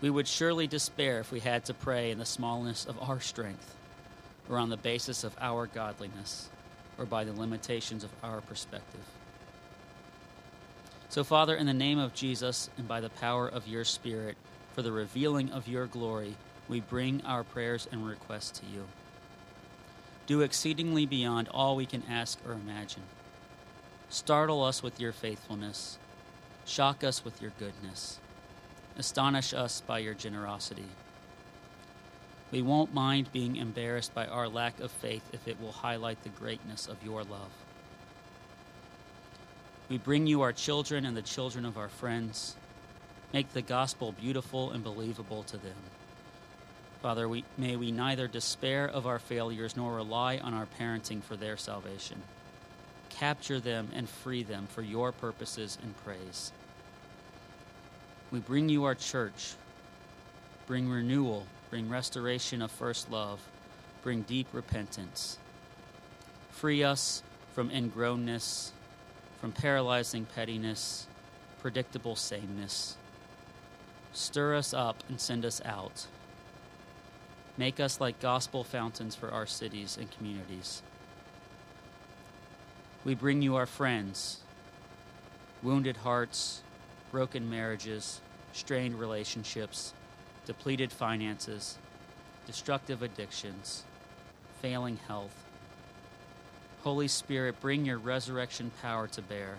We 0.00 0.10
would 0.10 0.28
surely 0.28 0.68
despair 0.68 1.18
if 1.18 1.32
we 1.32 1.40
had 1.40 1.64
to 1.64 1.74
pray 1.74 2.12
in 2.12 2.18
the 2.18 2.24
smallness 2.24 2.86
of 2.86 3.02
our 3.02 3.18
strength, 3.18 3.74
or 4.48 4.58
on 4.58 4.70
the 4.70 4.76
basis 4.76 5.24
of 5.24 5.36
our 5.40 5.66
godliness, 5.66 6.48
or 6.96 7.04
by 7.04 7.24
the 7.24 7.32
limitations 7.32 8.04
of 8.04 8.10
our 8.22 8.40
perspective. 8.40 9.00
So, 11.08 11.24
Father, 11.24 11.56
in 11.56 11.66
the 11.66 11.74
name 11.74 11.98
of 11.98 12.14
Jesus 12.14 12.70
and 12.78 12.86
by 12.86 13.00
the 13.00 13.10
power 13.10 13.48
of 13.48 13.66
your 13.66 13.84
Spirit, 13.84 14.36
for 14.72 14.82
the 14.82 14.92
revealing 14.92 15.50
of 15.50 15.66
your 15.66 15.86
glory, 15.86 16.36
we 16.68 16.80
bring 16.80 17.24
our 17.24 17.42
prayers 17.42 17.88
and 17.90 18.06
requests 18.06 18.60
to 18.60 18.66
you. 18.66 18.84
Do 20.28 20.42
exceedingly 20.42 21.06
beyond 21.06 21.48
all 21.48 21.74
we 21.74 21.86
can 21.86 22.04
ask 22.08 22.38
or 22.46 22.52
imagine. 22.52 23.02
Startle 24.10 24.62
us 24.62 24.80
with 24.80 25.00
your 25.00 25.12
faithfulness, 25.12 25.98
shock 26.64 27.02
us 27.02 27.24
with 27.24 27.42
your 27.42 27.52
goodness 27.58 28.20
Astonish 28.98 29.54
us 29.54 29.80
by 29.80 30.00
your 30.00 30.14
generosity. 30.14 30.84
We 32.50 32.62
won't 32.62 32.92
mind 32.92 33.32
being 33.32 33.56
embarrassed 33.56 34.12
by 34.12 34.26
our 34.26 34.48
lack 34.48 34.80
of 34.80 34.90
faith 34.90 35.22
if 35.32 35.46
it 35.46 35.60
will 35.60 35.70
highlight 35.70 36.22
the 36.24 36.30
greatness 36.30 36.88
of 36.88 37.04
your 37.04 37.22
love. 37.22 37.50
We 39.88 39.98
bring 39.98 40.26
you 40.26 40.42
our 40.42 40.52
children 40.52 41.06
and 41.06 41.16
the 41.16 41.22
children 41.22 41.64
of 41.64 41.78
our 41.78 41.88
friends. 41.88 42.56
Make 43.32 43.52
the 43.52 43.62
gospel 43.62 44.12
beautiful 44.12 44.72
and 44.72 44.82
believable 44.82 45.44
to 45.44 45.56
them. 45.56 45.76
Father, 47.00 47.28
we, 47.28 47.44
may 47.56 47.76
we 47.76 47.92
neither 47.92 48.26
despair 48.26 48.88
of 48.88 49.06
our 49.06 49.20
failures 49.20 49.76
nor 49.76 49.94
rely 49.94 50.38
on 50.38 50.54
our 50.54 50.66
parenting 50.78 51.22
for 51.22 51.36
their 51.36 51.56
salvation. 51.56 52.22
Capture 53.10 53.60
them 53.60 53.90
and 53.94 54.08
free 54.08 54.42
them 54.42 54.66
for 54.66 54.82
your 54.82 55.12
purposes 55.12 55.78
and 55.82 55.96
praise. 56.04 56.50
We 58.30 58.40
bring 58.40 58.68
you 58.68 58.84
our 58.84 58.94
church. 58.94 59.54
Bring 60.66 60.88
renewal, 60.90 61.46
bring 61.70 61.88
restoration 61.88 62.60
of 62.60 62.70
first 62.70 63.10
love, 63.10 63.40
bring 64.02 64.20
deep 64.22 64.48
repentance. 64.52 65.38
Free 66.50 66.82
us 66.82 67.22
from 67.54 67.70
ingrownness, 67.70 68.72
from 69.40 69.52
paralyzing 69.52 70.26
pettiness, 70.26 71.06
predictable 71.62 72.16
sameness. 72.16 72.96
Stir 74.12 74.56
us 74.56 74.74
up 74.74 75.02
and 75.08 75.18
send 75.18 75.46
us 75.46 75.62
out. 75.64 76.06
Make 77.56 77.80
us 77.80 78.00
like 78.00 78.20
gospel 78.20 78.62
fountains 78.62 79.14
for 79.14 79.30
our 79.30 79.46
cities 79.46 79.96
and 79.98 80.10
communities. 80.10 80.82
We 83.04 83.14
bring 83.14 83.40
you 83.40 83.56
our 83.56 83.66
friends, 83.66 84.40
wounded 85.62 85.98
hearts, 85.98 86.62
broken 87.10 87.48
marriages, 87.48 88.20
strained 88.52 88.98
relationships, 88.98 89.94
depleted 90.46 90.92
finances, 90.92 91.78
destructive 92.46 93.02
addictions, 93.02 93.84
failing 94.60 94.98
health. 95.06 95.44
Holy 96.82 97.08
Spirit, 97.08 97.60
bring 97.60 97.84
your 97.84 97.98
resurrection 97.98 98.70
power 98.80 99.06
to 99.08 99.22
bear. 99.22 99.56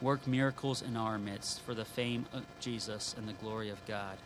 Work 0.00 0.26
miracles 0.26 0.82
in 0.82 0.96
our 0.96 1.18
midst 1.18 1.60
for 1.60 1.74
the 1.74 1.84
fame 1.84 2.26
of 2.32 2.44
Jesus 2.60 3.14
and 3.16 3.28
the 3.28 3.32
glory 3.32 3.70
of 3.70 3.84
God. 3.86 4.16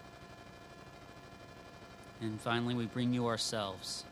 And 2.20 2.40
finally, 2.40 2.74
we 2.74 2.86
bring 2.86 3.14
you 3.14 3.26
ourselves. 3.28 4.04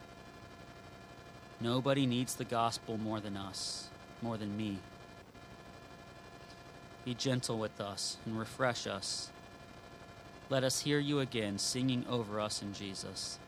Nobody 1.60 2.06
needs 2.06 2.36
the 2.36 2.44
gospel 2.44 2.96
more 2.96 3.20
than 3.20 3.36
us, 3.36 3.88
more 4.22 4.36
than 4.36 4.56
me. 4.56 4.78
Be 7.08 7.14
gentle 7.14 7.58
with 7.58 7.80
us 7.80 8.18
and 8.26 8.38
refresh 8.38 8.86
us. 8.86 9.30
Let 10.50 10.62
us 10.62 10.80
hear 10.80 10.98
you 10.98 11.20
again 11.20 11.56
singing 11.56 12.04
over 12.06 12.38
us 12.38 12.60
in 12.60 12.74
Jesus. 12.74 13.38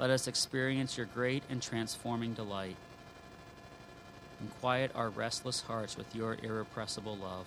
Let 0.00 0.10
us 0.10 0.26
experience 0.26 0.96
your 0.96 1.06
great 1.06 1.44
and 1.48 1.62
transforming 1.62 2.34
delight. 2.34 2.74
And 4.40 4.50
quiet 4.58 4.90
our 4.96 5.10
restless 5.10 5.60
hearts 5.60 5.96
with 5.96 6.12
your 6.12 6.36
irrepressible 6.42 7.16
love. 7.16 7.46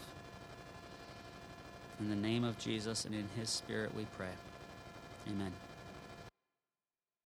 In 2.00 2.10
the 2.10 2.16
name 2.16 2.46
of 2.46 2.58
Jesus 2.58 3.04
and 3.04 3.14
in 3.14 3.28
his 3.36 3.50
spirit 3.50 3.94
we 3.94 4.06
pray. 4.16 4.36
Amen. 5.30 5.52